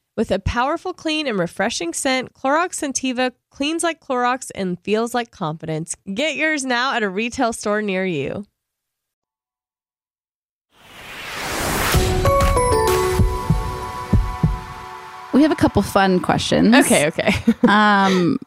[0.21, 5.31] With a powerful, clean, and refreshing scent, Clorox Scentiva cleans like Clorox and feels like
[5.31, 5.95] confidence.
[6.13, 8.45] Get yours now at a retail store near you.
[15.33, 16.75] We have a couple fun questions.
[16.75, 17.33] Okay, okay.
[17.67, 18.37] um,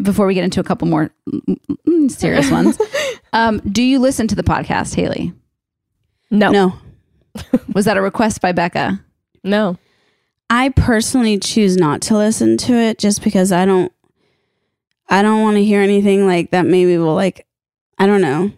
[0.00, 2.78] before we get into a couple more mm, serious ones,
[3.32, 5.32] um, do you listen to the podcast, Hayley?
[6.30, 6.52] No.
[6.52, 6.74] No.
[7.74, 9.04] Was that a request by Becca?
[9.42, 9.78] No.
[10.50, 13.92] I personally choose not to listen to it just because I don't
[15.08, 17.46] I don't want to hear anything like that maybe will like
[17.98, 18.52] I don't know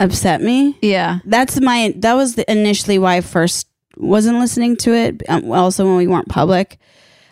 [0.00, 0.76] upset me.
[0.82, 1.20] Yeah.
[1.24, 5.22] That's my that was the, initially why I first wasn't listening to it.
[5.28, 6.78] Um, also when we weren't public,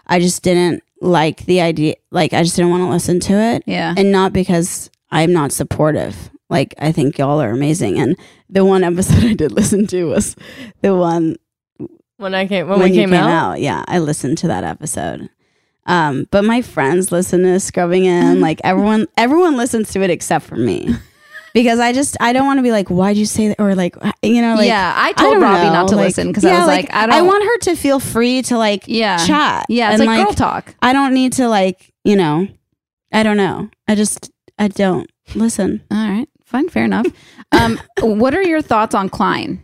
[0.07, 3.64] I just didn't like the idea like I just didn't want to listen to it.
[3.66, 3.95] Yeah.
[3.97, 6.30] And not because I'm not supportive.
[6.49, 8.16] Like I think y'all are amazing and
[8.49, 10.37] the one episode I did listen to was
[10.83, 11.37] the one
[12.23, 13.61] When I came when, when we you came, out?
[13.61, 15.29] Yeah, I listened to that episode.
[15.87, 18.41] Um, but my friends listen to Scrubbing In.
[18.41, 20.95] like everyone, everyone listens to it except for me,
[21.53, 23.61] because I just I don't want to be like, why'd you say that?
[23.61, 26.29] Or like, you know, like yeah, I told don't Robbie know, not to like- listen
[26.29, 27.14] because I was like, I don't.
[27.16, 29.16] I want her to feel free to like Yeah.
[29.27, 29.66] chat.
[29.68, 30.75] Yeah, it's and, like, girl talk.
[30.81, 32.47] I don't need to like you know,
[33.12, 33.68] I don't know.
[33.89, 35.83] I just I don't listen.
[35.91, 37.07] All right, fine, fair enough.
[37.51, 39.62] Um, what are your thoughts on Klein?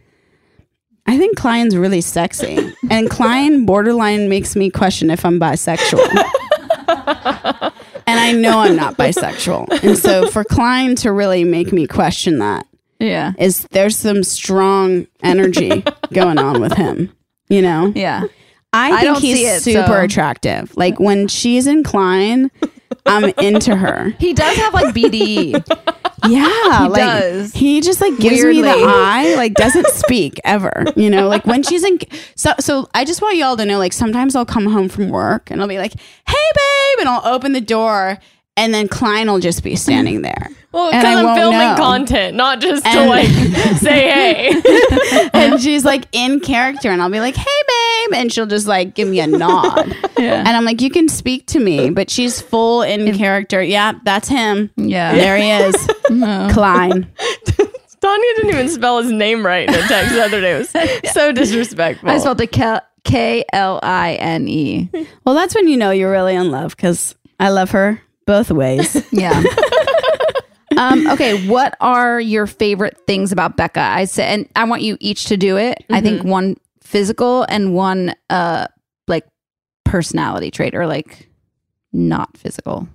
[1.08, 6.06] I think Klein's really sexy, and Klein borderline makes me question if I'm bisexual.
[8.06, 12.38] and I know I'm not bisexual, and so for Klein to really make me question
[12.38, 12.66] that,
[12.98, 13.32] Yeah.
[13.38, 15.82] is there's some strong energy
[16.12, 17.10] going on with him.
[17.48, 18.24] You know, Yeah.
[18.74, 20.76] I I think don't he's it, super so- attractive.
[20.76, 22.50] Like when she's in Klein,
[23.08, 24.14] I'm into her.
[24.18, 25.52] He does have like BD.
[26.26, 27.52] Yeah, He like, does.
[27.54, 30.84] He just like gives me the eye, like doesn't speak ever.
[30.96, 31.98] You know, like when she's in.
[32.34, 35.50] So, so I just want y'all to know, like sometimes I'll come home from work
[35.50, 35.92] and I'll be like,
[36.26, 38.18] "Hey, babe," and I'll open the door,
[38.56, 40.48] and then Klein will just be standing there.
[40.72, 41.76] Well, And because I'm filming know.
[41.76, 43.26] content, not just to like
[43.78, 45.30] say hey.
[45.32, 48.94] and she's like in character, and I'll be like, "Hey, babe," and she'll just like
[48.94, 49.94] give me a nod.
[50.18, 50.38] Yeah.
[50.40, 53.62] And I'm like, "You can speak to me," but she's full in character.
[53.62, 54.68] Yeah, that's him.
[54.74, 55.14] Yeah.
[55.14, 55.76] There he is,
[56.52, 57.06] Klein.
[58.00, 60.56] Tanya didn't even spell his name right in a text the other day.
[60.56, 62.10] It was so disrespectful.
[62.10, 62.50] I spelled it
[63.04, 64.90] K L I N E.
[65.24, 69.00] Well, that's when you know you're really in love because I love her both ways.
[69.12, 69.42] Yeah.
[70.76, 73.80] um, okay, what are your favorite things about Becca?
[73.80, 75.84] I said, and I want you each to do it.
[75.90, 76.56] I think one
[76.88, 78.66] physical and one uh
[79.08, 79.26] like
[79.84, 81.28] personality trait or like
[81.92, 82.88] not physical.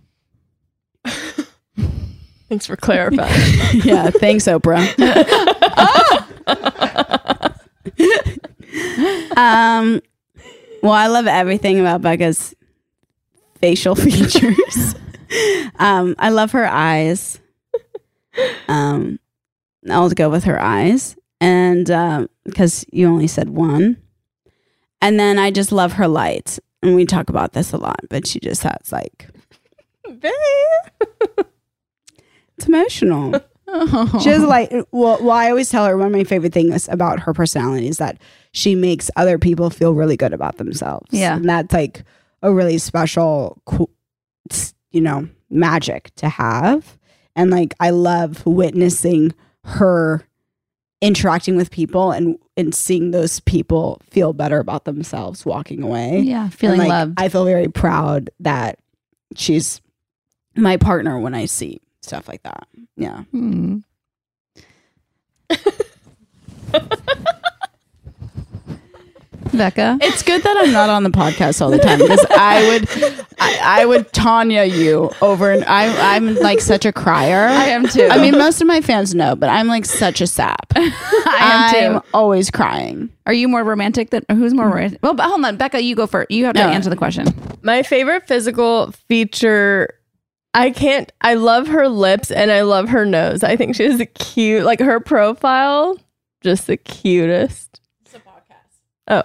[2.49, 3.29] Thanks for clarifying.
[3.83, 4.87] yeah, thanks, Oprah.
[9.37, 10.01] um,
[10.83, 12.53] well, I love everything about Becca's
[13.59, 14.95] facial features.
[15.77, 17.39] um, I love her eyes.
[18.67, 19.19] Um,
[19.89, 23.97] I'll go with her eyes, and uh, because you only said one,
[25.01, 27.99] and then I just love her light, and we talk about this a lot.
[28.09, 29.27] But she just has like
[32.57, 33.41] it's emotional.
[33.75, 34.19] Oh.
[34.21, 37.19] She has like well, well, I always tell her one of my favorite things about
[37.21, 38.21] her personality is that
[38.51, 41.07] she makes other people feel really good about themselves.
[41.11, 41.35] Yeah.
[41.35, 42.03] and that's like
[42.41, 43.89] a really special, cool,
[44.91, 46.97] you know, magic to have.
[47.35, 49.33] And like I love witnessing
[49.63, 50.23] her
[51.03, 56.19] interacting with people and and seeing those people feel better about themselves walking away.
[56.19, 57.13] Yeah, feeling like, loved.
[57.17, 58.79] I feel very proud that
[59.35, 59.81] she's
[60.55, 62.67] my partner when I see stuff like that.
[62.95, 63.23] Yeah.
[63.31, 63.79] Hmm.
[69.57, 69.97] Becca.
[70.01, 72.89] It's good that I'm not on the podcast all the time because I would,
[73.39, 77.47] I, I would Tanya you over, and I, I'm like such a crier.
[77.47, 78.07] I am too.
[78.11, 80.71] I mean, most of my fans know, but I'm like such a sap.
[80.75, 82.07] I am I'm too.
[82.13, 83.09] always crying.
[83.25, 84.73] Are you more romantic than who's more hmm.
[84.73, 84.99] romantic?
[85.01, 86.31] Well, but hold on, Becca, you go first.
[86.31, 86.69] You have to No.
[86.69, 87.27] answer the question.
[87.61, 89.93] My favorite physical feature.
[90.55, 91.11] I can't.
[91.21, 93.43] I love her lips and I love her nose.
[93.43, 95.97] I think she has a cute, like her profile,
[96.41, 97.79] just the cutest.
[98.05, 98.77] It's a podcast.
[99.07, 99.23] Oh,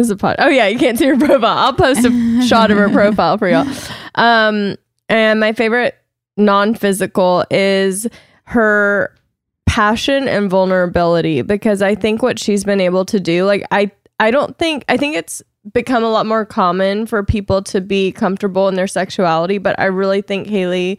[0.00, 0.36] this is a pod.
[0.38, 1.58] Oh yeah, you can't see her profile.
[1.58, 3.68] I'll post a shot of her profile for y'all.
[4.14, 4.76] Um,
[5.10, 5.94] and my favorite
[6.38, 8.08] non-physical is
[8.44, 9.14] her
[9.66, 14.30] passion and vulnerability because I think what she's been able to do, like I, I
[14.30, 18.68] don't think I think it's become a lot more common for people to be comfortable
[18.68, 20.98] in their sexuality, but I really think Hayley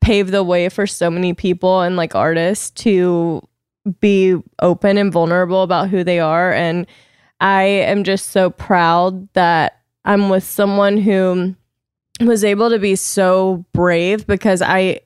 [0.00, 3.46] paved the way for so many people and like artists to
[4.00, 6.86] be open and vulnerable about who they are and
[7.40, 11.54] I am just so proud that I'm with someone who
[12.20, 15.00] was able to be so brave because I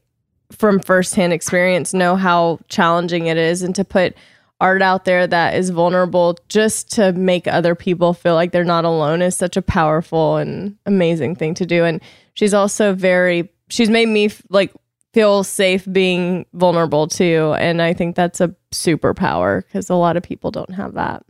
[0.50, 4.14] from firsthand experience know how challenging it is and to put
[4.60, 8.84] art out there that is vulnerable just to make other people feel like they're not
[8.84, 11.84] alone is such a powerful and amazing thing to do.
[11.84, 12.00] And
[12.34, 14.72] she's also very she's made me like
[15.12, 17.54] feel safe being vulnerable too.
[17.58, 21.24] And i think that's a superpower because a lot of people don't have that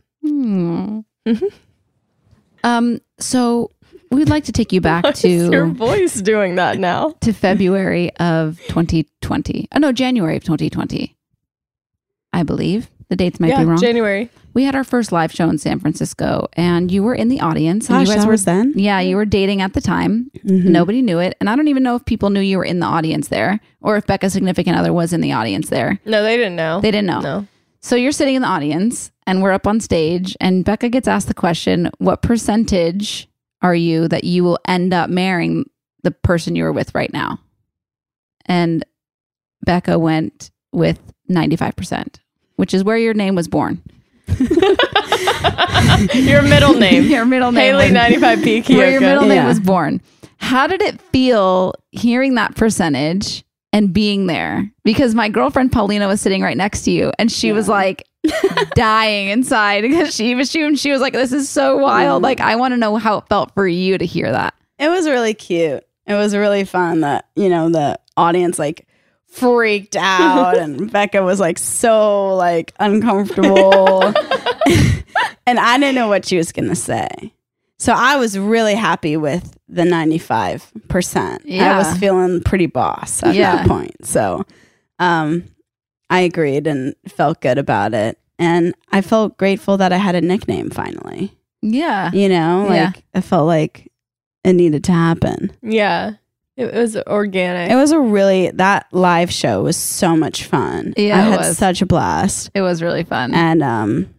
[2.63, 3.71] Um, so
[4.11, 8.59] we'd like to take you back Is your voice doing that now to February of
[8.69, 9.67] 2020.
[9.73, 11.15] Oh no, January of 2020.
[12.31, 13.77] I believe the dates might yeah be wrong.
[13.79, 17.39] january we had our first live show in San Francisco, and you were in the
[17.41, 17.89] audience.
[17.89, 18.71] And Gosh, you guys were then?
[18.75, 20.29] Yeah, you were dating at the time.
[20.45, 20.65] Mhm.
[20.65, 22.85] Nobody knew it, and I don't even know if people knew you were in the
[22.85, 25.99] audience there, or if Becca's significant other was in the audience there.
[26.05, 27.19] no they didn't know They didn't know.
[27.21, 27.47] no
[27.85, 31.27] So you're sitting in the audience and we're up on stage and Becca gets asked
[31.27, 33.27] the question, what percentage
[33.61, 35.65] are you that you will end up marrying
[36.01, 37.39] the person you're with right now?
[38.45, 38.85] And
[39.65, 40.97] Becca went with
[41.29, 42.19] 95%,
[42.55, 43.81] which is where your name was born.
[46.13, 49.05] your middle name Your middle name hayley 95p where your Kiyoko.
[49.05, 49.47] middle name Yeah.
[49.47, 50.01] was born.
[50.37, 53.43] How did it feel hearing that percentage
[53.73, 54.71] and being there?
[54.85, 58.07] Because my girlfriend Paulina was sitting right next to you, and she was like
[58.75, 62.55] dying inside because she was she, she was like, "This is so wild." Like, I
[62.55, 64.53] want to know how it felt for you to hear that.
[64.79, 65.83] It was really cute.
[66.05, 68.87] It was really fun that, you know, the audience like
[69.27, 74.03] freaked out and Becca was like so like uncomfortable.
[75.45, 77.33] and I didn't know what she was going to say.
[77.83, 81.41] So I was really happy with the 95%.
[81.43, 81.73] Yeah.
[81.75, 83.57] I was feeling pretty boss at Yeah.
[83.57, 84.05] that point.
[84.05, 84.45] So
[84.99, 85.43] um
[86.09, 88.17] I agreed and felt good about it.
[88.39, 91.33] And I felt grateful that I had a nickname finally.
[91.61, 92.11] Yeah.
[92.13, 92.91] You know, like Yeah.
[93.15, 93.91] I felt like
[94.45, 95.51] it needed to happen.
[95.61, 96.13] Yeah.
[96.55, 97.69] It was organic.
[97.71, 100.93] It was a really that live show was so much fun.
[100.95, 103.33] Yeah, I had such a blast, It was really fun.
[103.33, 104.12] and um,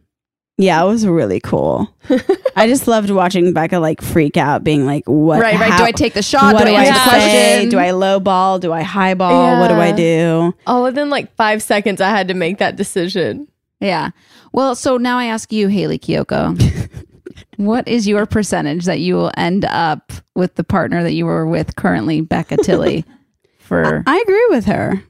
[0.57, 1.93] yeah, it was really cool.
[2.57, 5.41] I just loved watching Becca like freak out, being like, "What?
[5.41, 5.71] right, right.
[5.71, 6.55] how- do I take the shot?
[6.55, 7.69] What do I answer the say?
[7.69, 8.59] Do I low ball?
[8.59, 9.61] Do I high ball?
[9.61, 13.49] What do I do?" All within like five seconds, I had to make that decision.
[13.81, 14.11] Yeah.
[14.53, 16.89] Well, so now I ask you, Hayley Kiyoko,
[17.57, 21.47] what is your percentage that you will end up with the partner that you were
[21.47, 23.05] with currently, Becca Tilley?
[23.59, 25.03] For I agree with her.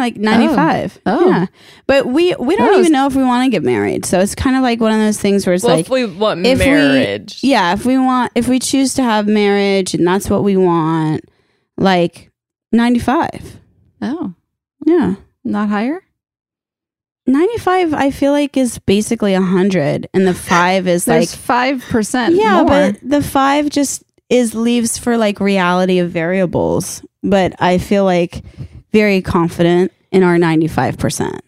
[0.00, 0.98] I'm like 95.
[1.06, 1.28] Oh.
[1.28, 1.46] Yeah.
[1.86, 2.78] But we we don't Oh.
[2.80, 4.04] even know if we want to get married.
[4.04, 6.04] So it's kind of like one of those things where it's well, like if we
[6.06, 10.06] want if we- marriage, yeah, if we want, if we choose to have marriage and
[10.06, 11.24] that's what we want,
[11.76, 12.30] like
[12.72, 13.58] 95.
[14.02, 14.34] oh,
[14.86, 15.14] Yeah.
[15.44, 16.02] not higher.
[17.26, 20.08] 95, I feel like is basically 100.
[20.14, 22.34] And the five is like, five percent.
[22.34, 22.66] yeah, more.
[22.66, 27.04] but the five just is leaves for like reality of variables.
[27.22, 28.42] But I feel like
[28.92, 31.38] very confident in our 95%.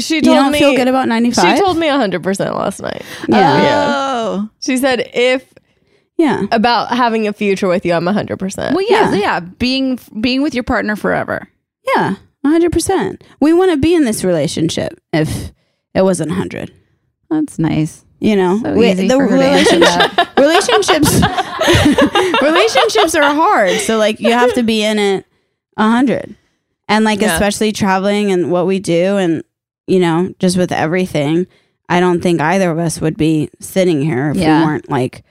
[0.00, 1.56] she told You don't me feel good about 95?
[1.56, 3.02] She told me 100% last night.
[3.28, 3.52] Yeah.
[3.54, 3.62] Oh.
[3.62, 3.92] Yeah.
[3.96, 4.48] Oh.
[4.60, 5.52] She said if
[6.16, 6.42] Yeah.
[6.52, 8.72] about having a future with you, I'm 100%.
[8.74, 9.18] Well, yeah, Yeah.
[9.18, 11.48] yeah, Being being with your partner forever.
[11.96, 12.14] Yeah.
[12.46, 13.22] 100%.
[13.40, 15.52] We want to be in this relationship if
[15.94, 16.72] it wasn't 100.
[17.30, 18.04] That's nice.
[18.20, 21.20] You know, So We- the for her to answer relationship, relationships,
[22.42, 23.80] relationships are hard.
[23.80, 25.26] So like you have to be in it
[25.76, 26.36] a hundred,
[26.92, 27.32] and like Yeah.
[27.32, 29.42] especially traveling and what we do, and
[29.86, 31.46] you know, just with everything.
[31.88, 34.60] I don't think either of us would be sitting here if Yeah.
[34.60, 35.24] we weren't like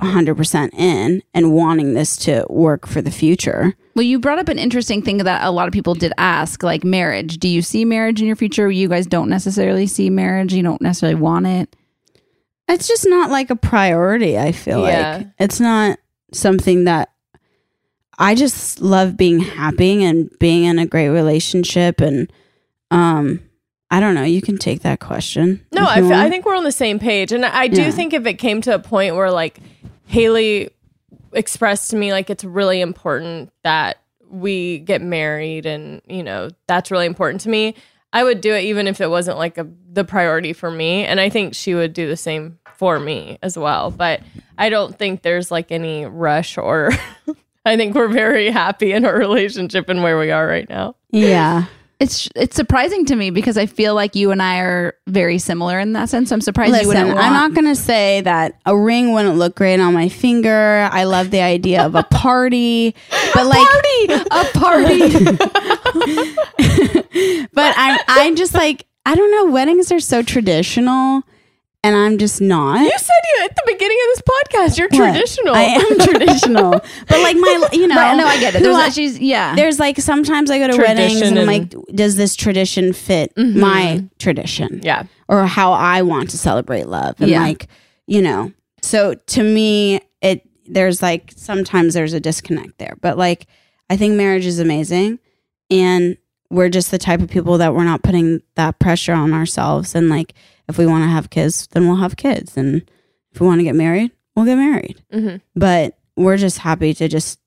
[0.00, 3.74] a hundred percent in and wanting this to work for the future.
[3.94, 6.82] Well, you brought up an interesting thing that a lot of people did ask, like
[6.82, 7.38] marriage.
[7.38, 8.70] Do you see marriage in your future?
[8.70, 10.54] You guys don't necessarily see marriage.
[10.54, 11.76] You don't necessarily want it.
[12.68, 15.16] It's just not like a priority, I feel Yeah.
[15.18, 15.26] like.
[15.38, 15.98] It's not
[16.32, 17.10] something that
[18.18, 22.32] I just love being happy and being in a great relationship and
[22.90, 23.40] um
[23.90, 25.66] I don't know, you can take that question.
[25.70, 27.30] No, I, f- I think we're on the same page.
[27.30, 27.90] And I I do Yeah.
[27.90, 29.58] think if it came to a point where like
[30.06, 30.70] Hayley
[31.34, 33.98] expressed to me like it's really important that
[34.30, 37.74] we get married and, you know, that's really important to me,
[38.14, 41.04] I would do it even if it wasn't like a, the priority for me.
[41.04, 43.90] And I think she would do the same for me as well.
[43.90, 44.20] But
[44.56, 46.92] I don't think there's like any rush or
[47.64, 50.96] I think we're very happy in our relationship and where we are right now.
[51.10, 51.66] Yeah.
[52.00, 55.78] It's it's surprising to me because I feel like you and I are very similar
[55.78, 56.30] in that sense.
[56.30, 57.24] So I'm surprised you Listen, wouldn't want.
[57.24, 60.88] I'm not going to say that a ring wouldn't look great on my finger.
[60.90, 62.96] I love the idea of a party,
[63.34, 63.68] but like
[64.32, 65.12] a party.
[67.52, 69.52] but I'm I'm just like I don't know.
[69.52, 71.22] Weddings are so traditional,
[71.84, 72.80] and I'm just not.
[72.80, 75.12] You said you at the beginning of this podcast, you're What?
[75.12, 75.54] traditional.
[75.54, 76.70] I am traditional,
[77.08, 78.62] but like my, you know, right, no, I get it.
[78.62, 79.54] There's I- she's yeah.
[79.56, 82.92] there's like sometimes I go to weddings Tradition and I'm and- like, does this tradition
[82.92, 83.58] fit Mm-hmm.
[83.60, 84.80] my tradition?
[84.82, 85.04] yeah.
[85.28, 87.16] Or how I want to celebrate love.
[87.20, 87.40] And Yeah.
[87.42, 87.66] like,
[88.06, 88.52] you know,
[88.82, 93.46] so to me, it, there's like, sometimes there's a disconnect there, but like,
[93.90, 95.18] I think marriage is amazing.
[95.70, 96.16] And
[96.50, 99.94] we're just the type of people that we're not putting that pressure on ourselves.
[99.94, 100.34] And like,
[100.72, 102.56] if we want to have kids, then we'll have kids.
[102.56, 102.82] And
[103.32, 105.02] if we want to get married, we'll get married.
[105.12, 105.40] Mhm.
[105.54, 107.38] But we're just happy to just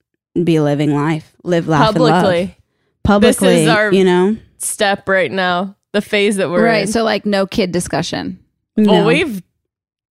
[0.43, 2.57] be living life, live, laugh, and love Publicly.
[3.03, 3.47] publicly.
[3.49, 5.75] This is our- you know, Step right now.
[5.93, 6.83] The phase that we're right.
[6.85, 6.87] in.
[6.87, 8.39] So like no kid discussion.
[8.77, 9.41] well, we've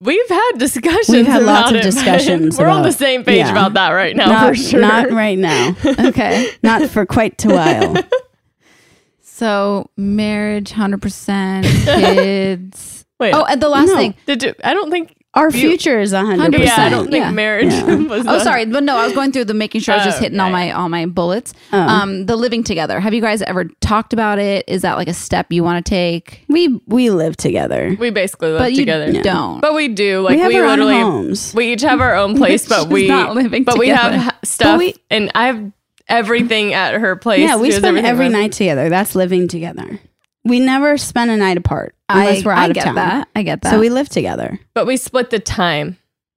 [0.01, 1.09] we've had discussions.
[1.09, 3.51] We've had about lots of it, discussions We're on the same page yeah.
[3.51, 4.81] about that right now not, for sure.
[4.81, 5.75] not right now,
[6.09, 6.49] Okay.
[6.63, 7.97] not for quite a while.
[9.23, 12.94] so marriage, hundred percent kids.
[13.21, 13.33] Wait.
[13.35, 13.97] Oh, and the last No.
[13.97, 14.15] thing.
[14.27, 15.15] did you, I don't think.
[15.37, 17.31] Our You- future is a hundred Yeah, I don't think yeah.
[17.33, 17.97] marriage Yeah.
[18.09, 18.25] was.
[18.25, 20.39] Oh, sorry, but no, I was going through the making sure I was just hitting
[20.39, 21.53] all my all my bullets.
[21.73, 21.77] Oh.
[21.81, 23.01] Um, the living together.
[23.01, 24.65] Have you guys ever talked about it?
[24.69, 26.45] Is that like a step you want to take?
[26.47, 27.97] We we live together.
[27.99, 29.11] We basically live But you together.
[29.25, 29.61] don't.
[29.61, 30.21] But we do.
[30.21, 30.95] Like we have our literally.
[30.99, 31.53] own homes.
[31.53, 34.95] We each have our own place, but we not living But we have stuff, we-
[35.11, 35.73] and I have
[36.07, 37.41] everything at her place.
[37.41, 38.89] yeah, we spend every night together.
[38.89, 39.99] That's living together.
[40.45, 42.95] We never spend a night apart unless I, we're out I of get town.
[42.97, 43.29] that.
[43.35, 43.71] I get that.
[43.71, 44.59] So we live together.
[44.75, 45.97] But we split the time.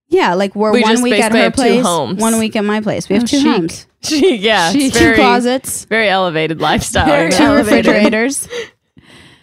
[0.09, 2.21] Yeah, like we're We one just week at basically her have two place, homes.
[2.21, 3.09] one week at my place.
[3.09, 3.47] We have Oh, two chic.
[3.47, 7.07] homes, She, yeah, two very, closets, very elevated lifestyle.
[7.07, 7.55] Very you two know?
[7.55, 7.85] elevated.
[7.87, 8.47] refrigerators.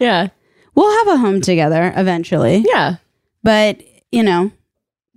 [0.00, 0.28] Yeah,
[0.74, 2.96] we'll have a home together eventually, yeah.
[3.42, 4.52] but you know,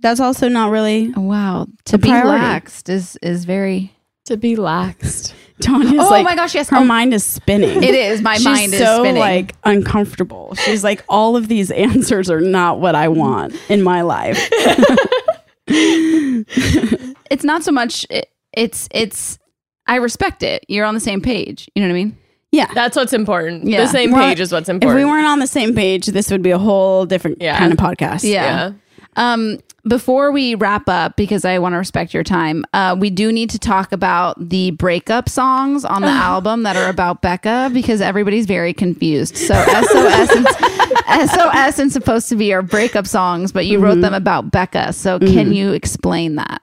[0.00, 1.08] that's also not really.
[1.16, 1.66] Wow.
[1.86, 2.30] To be priority.
[2.44, 3.94] laxed is is very.
[4.26, 5.32] To be laxed.
[5.60, 6.68] Tanya's Oh like, my gosh, yes.
[6.70, 7.82] her Oh, mind is spinning.
[7.82, 8.20] It is.
[8.22, 9.20] My She's mind is so spinning.
[9.20, 10.54] like uncomfortable.
[10.56, 14.38] She's like, all of these answers are not what I want in my life.
[15.68, 18.06] it's not so much.
[18.10, 19.38] It, it's it's.
[19.86, 20.64] I respect it.
[20.68, 21.68] You're on the same page.
[21.74, 22.16] You know what I mean?
[22.52, 22.66] Yeah.
[22.74, 23.64] That's what's important.
[23.66, 23.82] Yeah.
[23.82, 24.98] The same We're- page is what's important.
[25.00, 27.58] if we weren't on the same page, this would be a whole different Yeah.
[27.58, 28.22] kind of podcast.
[28.24, 28.72] Yeah.
[29.16, 33.30] Um, before we wrap up, because I want to respect your time, uh, we do
[33.32, 38.00] need to talk about the breakup songs on the album that are about Becca because
[38.00, 39.36] everybody's very confused.
[39.36, 40.48] So SOS and
[41.30, 44.00] SOS and supposed to be our breakup songs, but you wrote mm-hmm.
[44.02, 44.92] them about Becca.
[44.92, 45.52] So can mm-hmm.
[45.52, 46.60] you explain that?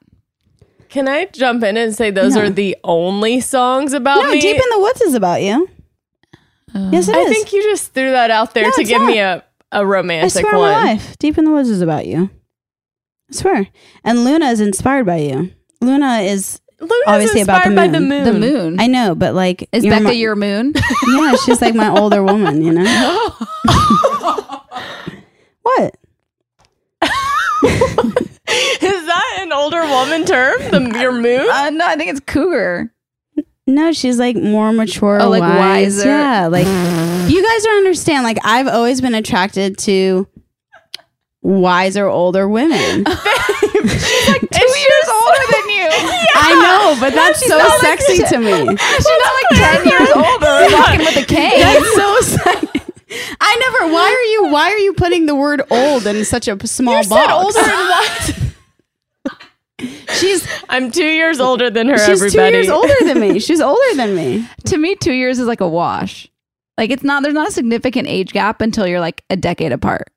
[0.90, 2.44] Can I jump in and say those No.
[2.44, 4.40] are the only songs about No, me?
[4.40, 5.70] Deep in the Woods is about you.
[6.74, 7.30] Uh, yes, it I is.
[7.30, 9.08] think you just threw that out there No, to give not.
[9.08, 9.44] me a
[9.86, 10.72] romantic swear on one.
[10.72, 11.18] my life.
[11.18, 12.30] Deep in the Woods is about you.
[13.32, 13.68] I swear.
[14.04, 15.52] And Luna is inspired by you.
[15.82, 18.24] Luna is Luna's Obviously about the inspired by the moon.
[18.24, 18.26] moon.
[18.26, 18.80] The moon.
[18.80, 20.74] I know, but like Is you're Becca my- your moon?
[21.08, 22.84] Yeah, she's like my older woman, you know?
[25.62, 25.96] what?
[28.48, 30.60] Is that an older woman term?
[30.72, 31.48] The, your moon?
[31.50, 32.92] uh, no, I think it's cougar.
[33.68, 35.98] No, she's like more mature, Oh, like wise.
[35.98, 36.08] wiser.
[36.10, 38.24] Yeah, like you guys don't understand.
[38.24, 40.28] Like I've always been attracted to
[41.46, 43.06] wiser older women.
[43.06, 45.88] She's like Two years older than you.
[46.38, 48.52] I know, but that's so sexy to me.
[48.78, 51.60] She's not like 10 years older walking with a cane.
[51.60, 52.82] That's so sexy.
[53.40, 53.94] I never.
[53.94, 54.52] Why are you?
[54.54, 57.22] Why are you putting the word old in such a small You box?
[57.26, 58.42] said older and what?
[60.16, 62.52] She's I'm two years older than her, she's everybody.
[62.52, 63.40] two years older than me.
[63.40, 64.48] She's older than me.
[64.66, 66.30] to me, two years is like a wash.
[66.78, 67.24] Like it's not.
[67.24, 70.12] There's not a significant age gap until you're like a decade apart.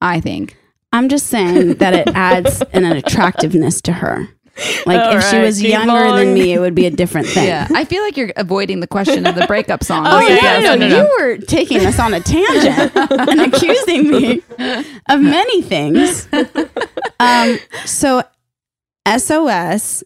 [0.00, 0.56] I think.
[0.92, 4.28] I'm just saying that it adds an attractiveness to her.
[4.84, 6.16] Like All if she right, was keep younger on.
[6.18, 7.46] than me, it would be a different thing.
[7.46, 10.04] Yeah, I feel like you're avoiding the question of the breakup song.
[10.06, 11.02] Oh, yeah, no, yeah, no, no, no, no.
[11.02, 14.42] You were taking us on a tangent and accusing me
[15.08, 16.28] of many things.
[17.20, 18.22] Um, so,
[19.16, 20.04] SOS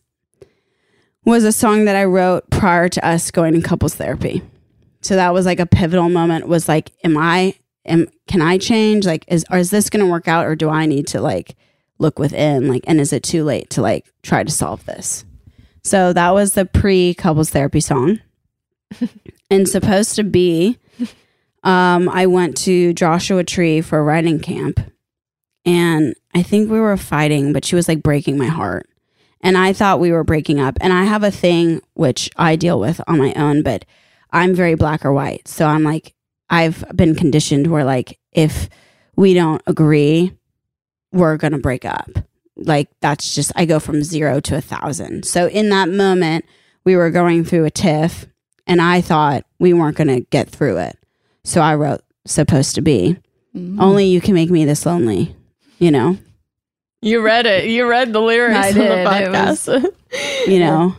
[1.24, 4.42] was a song that I wrote prior to us going to couples therapy.
[5.00, 6.46] So that was like a pivotal moment.
[6.48, 7.54] Was like, am I?
[7.86, 9.06] Am can I change?
[9.06, 11.56] Like, is or is this going to work out, or do I need to like
[11.98, 12.68] look within?
[12.68, 15.24] Like, and is it too late to like try to solve this?
[15.82, 18.20] So that was the pre couples therapy song
[19.50, 20.78] and supposed to be
[21.62, 24.80] um i went to joshua tree for a writing camp
[25.64, 28.86] and i think we were fighting but she was like breaking my heart
[29.40, 32.78] and i thought we were breaking up and i have a thing which i deal
[32.78, 33.84] with on my own but
[34.30, 36.13] i'm very black or white so i'm like
[36.50, 38.68] i've been conditioned where like if
[39.16, 40.32] we don't agree
[41.12, 42.08] we're gonna break up
[42.56, 46.44] like that's just i go from zero to a thousand so in that moment
[46.84, 48.26] we were going through a tiff
[48.66, 50.98] and I thought we weren't going to get through it.
[51.44, 53.16] So I wrote supposed to be.
[53.54, 53.78] Mhm.
[53.80, 55.36] Only you can make me this lonely,
[55.78, 56.16] you know?
[57.02, 57.66] You read it.
[57.68, 58.90] You read the lyrics I on did.
[58.90, 60.46] the It was- podcast.
[60.46, 60.96] You know.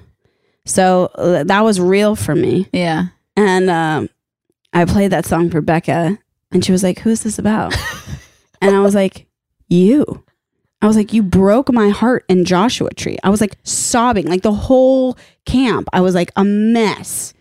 [0.65, 2.67] So uh, that was real for me.
[2.71, 3.05] Yeah.
[3.37, 4.09] And um,
[4.75, 6.19] I played that song for Becca
[6.51, 7.73] and she was like, "Who is this about?"
[8.61, 9.25] and I was like,
[9.69, 10.23] "You."
[10.81, 14.41] I was like, "You broke my heart in Joshua Tree." I was like sobbing, like
[14.41, 15.87] the whole camp.
[15.93, 17.33] I was like a mess.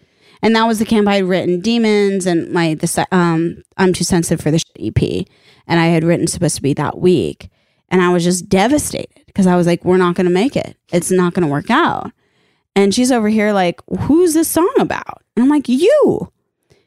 [0.43, 3.93] And that was the camp I had written Demons and my the se- um I'm
[3.93, 5.27] too sensitive for the Shit EP
[5.67, 7.51] and I had written supposed to be that week
[7.89, 10.77] and I was just devastated because I was like we're not going to make it.
[10.93, 12.13] It's not going to work out.
[12.77, 15.23] And she's over here like who's this song about?
[15.35, 16.31] And I'm like you.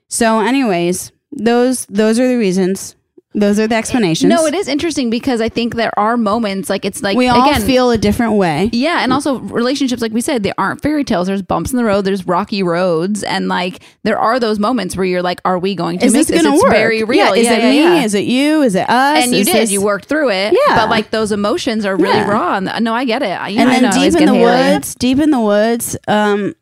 [0.09, 2.95] So anyways, those those are the reasons.
[3.35, 4.29] Those are the explanations.
[4.33, 7.47] No, it is interesting because I think there are moments like it's like we all
[7.47, 8.71] again, feel a different way.
[8.73, 11.27] Yeah, and also relationships, like we said, they aren't fairy tales.
[11.27, 12.01] There's bumps in the road.
[12.03, 15.99] There's rocky roads, and like there are those moments where you're like, "Are we going
[15.99, 16.71] to Is make this this?" going to It's work?
[16.71, 17.35] very real.
[17.35, 18.03] Yeah, is Yeah, it yeah, me?
[18.05, 18.63] Is it you?
[18.63, 19.23] Is it us?
[19.23, 19.55] and you Is did.
[19.57, 20.53] this- You worked through it.
[20.67, 20.75] Yeah.
[20.75, 22.57] but like those emotions are really raw.
[22.57, 23.27] And no, I get it.
[23.39, 26.55] I, you and know, then know, deep in the woods, deep in the woods, um,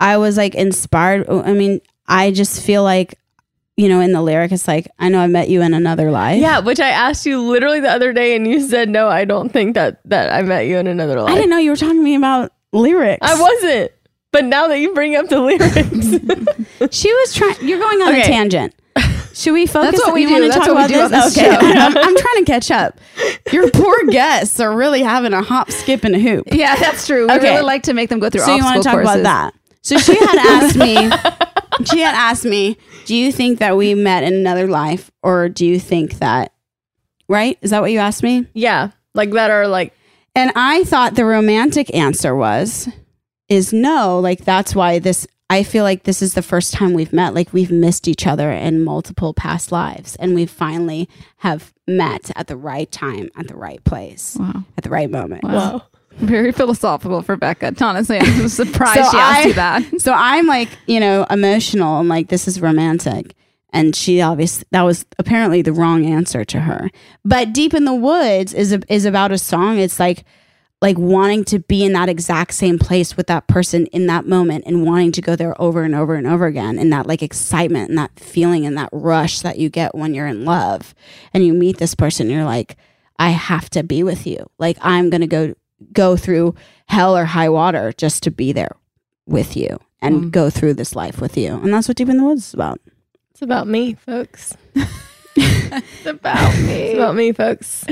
[0.00, 1.28] I was like inspired.
[1.28, 3.18] I mean, I just feel like,
[3.76, 6.40] you know, in the lyric, it's like, I know I met you in another life.
[6.40, 9.08] yeah, which I asked you literally the other day, and you said no.
[9.08, 11.32] I don't think that that I met you in another life.
[11.32, 13.18] I didn't know you were talking to me about lyrics.
[13.26, 13.92] I wasn't.
[14.32, 17.56] But now that you bring up the lyrics, She was trying.
[17.66, 18.74] You're going on a tangent.
[19.32, 19.92] Should we focus?
[19.92, 20.32] That's what we do.
[20.32, 21.36] wanna That's talk what we about do this?
[21.36, 21.58] Okay, show.
[21.60, 23.00] I'm, I'm trying to catch up.
[23.52, 26.46] Your poor guests are really having a hop, skip, and a hoop.
[26.52, 27.26] Yeah, that's true.
[27.26, 27.50] We Okay.
[27.50, 28.64] really like to make them go through all school parts.
[28.64, 29.20] so you want to talk courses.
[29.22, 29.54] about that?
[29.84, 30.94] So she had asked me.
[31.86, 35.64] she had asked me, "Do you think that we met in another life, or do
[35.64, 36.52] you think that?"
[37.28, 37.56] Right?
[37.62, 38.46] Is that what you asked me?
[38.54, 39.94] Yeah, like that are like
[40.34, 42.88] And I thought the romantic answer was
[43.48, 47.12] is no, like that's why this I feel like this is the first time we've
[47.12, 47.34] met.
[47.34, 51.08] Like we've missed each other in multiple past lives and we finally
[51.38, 54.64] have met at the right time, at the right place, Wow.
[54.78, 55.44] at the right moment.
[55.44, 55.82] Wow.
[56.18, 57.74] Very philosophical for Becca.
[57.80, 59.82] Honestly, I'm surprised So she asked I- you that.
[60.00, 63.34] So I'm like, you know, emotional and like this is romantic.
[63.70, 66.90] And she obviously that was apparently the wrong answer to her.
[67.24, 69.78] But Deep in the Woods is a, is about a song.
[69.78, 70.24] It's like
[70.80, 74.64] like wanting to be in that exact same place with that person in that moment
[74.66, 77.88] and wanting to go there over and over and over again and that like excitement
[77.88, 80.94] and that feeling and that rush that you get when you're in love
[81.32, 82.76] and you meet this person you're like
[83.18, 84.44] I have to be with you.
[84.58, 85.54] Like I'm going to go
[85.92, 86.54] go through
[86.86, 88.76] hell or high water just to be there
[89.26, 90.30] with you and mm.
[90.30, 91.54] go through this life with you.
[91.54, 92.80] And that's what Deep in the Woods is about.
[93.30, 94.56] it's about me, folks.
[95.36, 96.72] It's about me.
[96.72, 97.84] It's about me, folks.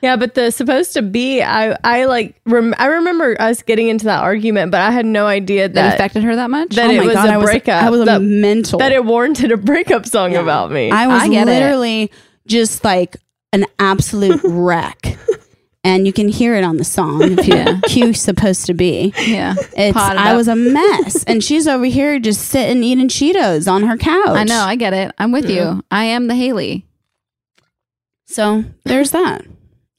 [0.00, 4.04] Yeah, but the supposed to be, I, I like, rem- I remember us getting into
[4.04, 6.76] that argument, but I had no idea That that affected her that much?
[6.76, 7.82] that Oh it was God, a I breakup.
[7.82, 8.78] I was a that, mental.
[8.78, 10.40] that it warranted a breakup song Yeah.
[10.40, 10.90] about me.
[10.92, 11.50] I was I get it.
[11.50, 12.12] literally
[12.46, 13.16] just like
[13.52, 15.18] an absolute wreck.
[15.84, 17.80] And you can hear it on the song if you Yeah.
[17.86, 19.12] cue supposed to be.
[19.26, 19.54] yeah.
[19.76, 20.36] It's Potted I up.
[20.36, 21.22] was a mess.
[21.24, 24.28] and she's over here just sitting eating Cheetos on her couch.
[24.36, 24.60] I know.
[24.60, 25.12] I get it.
[25.18, 25.60] I'm with you.
[25.60, 25.80] Mm-hmm.
[25.90, 26.84] I am the Hayley.
[28.26, 29.44] So there's that.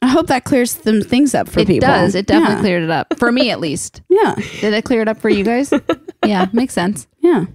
[0.01, 1.89] I hope that clears some things up for it people.
[1.89, 2.15] It does.
[2.15, 2.61] It definitely yeah.
[2.61, 3.17] cleared it up.
[3.17, 4.01] For me, at least.
[4.09, 4.35] Yeah.
[4.59, 5.73] Did it clear it up for you guys?
[6.25, 7.07] yeah, makes sense.
[7.19, 7.45] Yeah.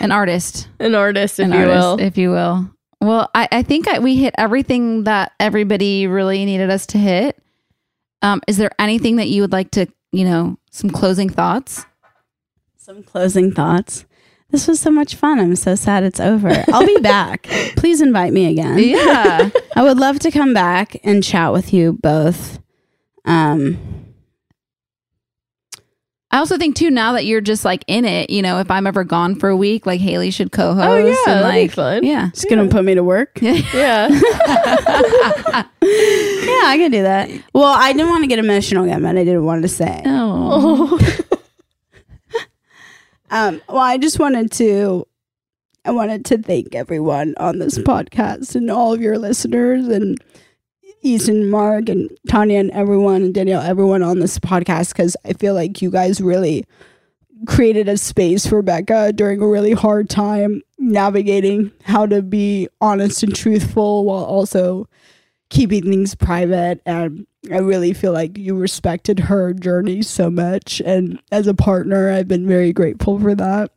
[0.00, 0.68] An artist.
[0.78, 2.00] An artist, if An you artist, will.
[2.00, 2.70] if you will.
[3.02, 7.38] Well, I, I think I, we hit everything that everybody really needed us to hit.
[8.22, 11.86] Um, is there anything that you would like to, you know, some closing thoughts?
[12.76, 14.04] Some closing thoughts.
[14.50, 15.38] This was so much fun.
[15.38, 16.64] I'm so sad it's over.
[16.72, 17.44] I'll be back.
[17.76, 18.78] Please invite me again.
[18.78, 19.50] Yeah.
[19.76, 22.58] I would love to come back and chat with you both.
[23.24, 23.78] Um,
[26.32, 28.86] I also think too now that you're just like in it, you know, if I'm
[28.86, 30.86] ever gone for a week, like Hayley should co-host.
[30.86, 32.04] Oh, yeah, and that'd be like, fun.
[32.04, 32.30] Yeah.
[32.32, 33.40] just gonna put me to work.
[33.42, 34.08] yeah.
[35.82, 37.30] Yeah, I can do that.
[37.54, 40.02] Well, I didn't want to get emotional again, but I didn't want to say.
[40.04, 40.98] Oh.
[43.32, 45.06] Um, well, I just wanted to,
[45.84, 50.18] I wanted to thank everyone on this podcast and all of your listeners and
[51.02, 55.54] Ethan, Mark, and Tanya, and everyone, and Danielle, everyone on this podcast, because I feel
[55.54, 56.66] like you guys really
[57.46, 63.22] created a space for Becca during a really hard time navigating how to be honest
[63.22, 64.88] and truthful while also
[65.48, 71.20] keeping things private and I really feel like you respected her journey so much and
[71.32, 73.72] as a partner I've been very grateful for that.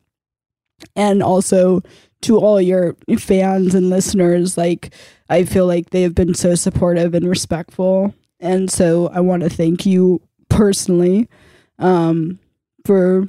[0.95, 1.81] And also
[2.23, 4.93] to all your fans and listeners like
[5.29, 9.49] I feel like they have been so supportive and respectful and so I want to
[9.49, 11.27] thank you personally
[11.79, 12.39] um
[12.85, 13.27] for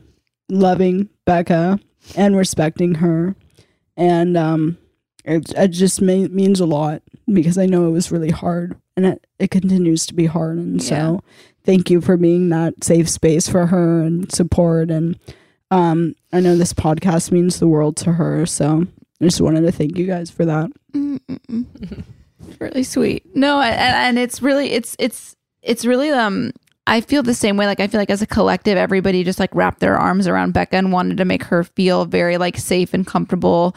[0.49, 1.79] loving Becca
[2.17, 3.35] and respecting her
[3.97, 4.77] and um
[5.25, 7.03] it, it just ma- means a lot
[7.33, 10.59] because I know it was really hard and it, it continues to be hard.
[10.59, 11.17] And so Yeah.
[11.65, 14.91] thank you for being that safe space for her and support.
[14.91, 15.19] And
[15.75, 18.47] um, I know this podcast means the world to her.
[18.47, 18.87] So
[19.21, 20.71] I just wanted to thank you guys for that.
[22.61, 23.27] really sweet.
[23.35, 26.53] No, and, and it's really it's it's it's really um
[26.87, 27.67] I feel the same way.
[27.67, 30.77] Like I feel like as a collective, everybody just like wrapped their arms around Becca
[30.77, 33.75] and wanted to make her feel very like safe and comfortable.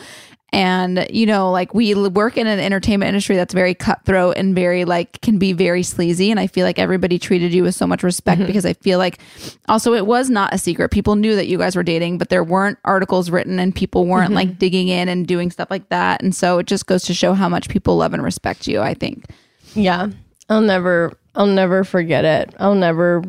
[0.53, 4.85] And you know, like we work in an entertainment industry that's very cutthroat and very
[4.85, 6.31] like can be very sleazy.
[6.31, 8.47] And I feel like everybody treated you with so much respect mm-hmm.
[8.47, 9.19] because I feel like
[9.67, 10.89] also it was not a secret.
[10.89, 14.31] People knew that you guys were dating, but there weren't articles written and people weren't
[14.33, 14.57] like mm-hmm.
[14.57, 16.21] digging in and doing stuff like that.
[16.23, 18.79] And so it just goes to show how much people love and respect you.
[18.79, 19.25] I think.
[19.73, 20.07] Yeah.
[20.49, 22.55] I'll never I'll never forget it.
[22.57, 23.21] I'll never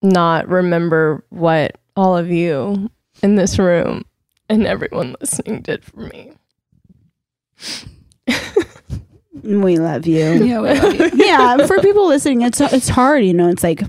[0.00, 2.88] not remember what all of you
[3.20, 4.04] in this room
[4.48, 6.32] and everyone listening did for me.
[9.42, 10.44] We love you.
[10.44, 11.10] Yeah, we love you.
[11.24, 13.24] yeah, for people listening, it's it's hard.
[13.24, 13.82] You know, it's like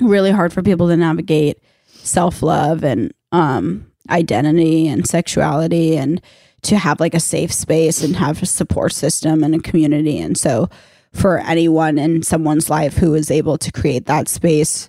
[0.00, 1.58] really hard for people to navigate
[1.88, 6.20] self love and um, identity and sexuality, and
[6.62, 10.18] to have like a safe space and have a support system and a community.
[10.18, 10.68] And so,
[11.12, 14.88] for anyone in someone's life who is able to create that space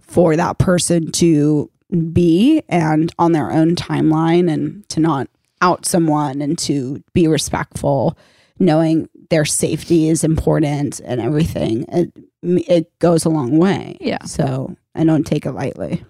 [0.00, 1.70] for that person to
[2.12, 5.28] be and on their own timeline and to not
[5.60, 8.16] out someone and to be respectful,
[8.58, 11.84] knowing their safety is important and everything.
[11.88, 12.12] It,
[12.42, 13.96] it goes a long way.
[14.00, 14.24] Yeah.
[14.24, 16.04] So I don't take it lightly.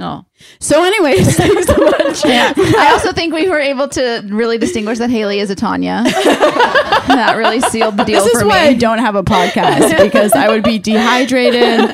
[0.00, 0.24] Oh.
[0.60, 2.24] So, anyways, thanks so much.
[2.24, 2.52] Yeah.
[2.56, 6.02] I also think we were able to really distinguish that Hayley is a Tanya.
[6.06, 8.68] that really sealed the deal This is for why me.
[8.68, 11.90] I don't have a podcast because I would be dehydrated.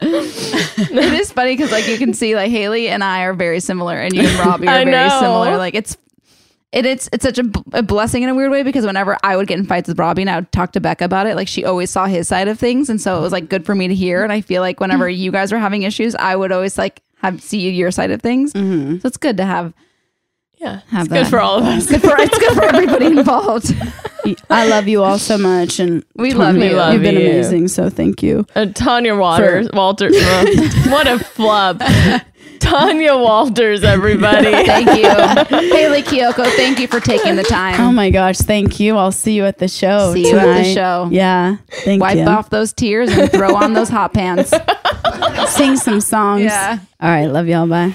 [0.00, 3.96] it is funny because like you can see like Hayley and I are very similar,
[3.96, 5.20] and you and Robbie are I very know.
[5.20, 5.56] similar.
[5.56, 5.96] Like it's.
[6.70, 9.58] It, it's it's such a blessing in a weird way because whenever I would get
[9.58, 11.90] in fights with Robbie and I would talk to Becca about it, like she always
[11.90, 14.22] saw his side of things, and so it was like good for me to hear.
[14.22, 17.42] And I feel like whenever you guys were having issues, I would always like have
[17.42, 18.52] see your side of things.
[18.52, 19.72] So it's good to have
[20.58, 21.90] Yeah, have it's good for all of us.
[21.90, 23.74] It's good for it's good for everybody involved.
[24.50, 26.76] I love you all so much, and We love We you.
[26.76, 27.30] love you've been you.
[27.30, 27.68] amazing.
[27.68, 28.44] So thank you.
[28.54, 30.10] Uh, Tanya Waters, Walter.
[30.12, 30.44] uh,
[30.90, 31.80] what a flub.
[32.60, 34.50] Tanya Walters, everybody.
[34.52, 36.44] Thank you, Hayley Kiyoko.
[36.56, 37.80] Thank you for taking the time.
[37.80, 38.96] Oh my gosh, thank you.
[38.96, 40.12] I'll see you at the show.
[40.14, 41.08] See you at the show.
[41.10, 42.24] Yeah, thank Wipe you.
[42.24, 44.52] off those tears and throw on those hot pants.
[45.48, 46.42] Sing some songs.
[46.42, 46.78] Yeah.
[47.00, 47.66] All right, love y'all.
[47.66, 47.94] Bye.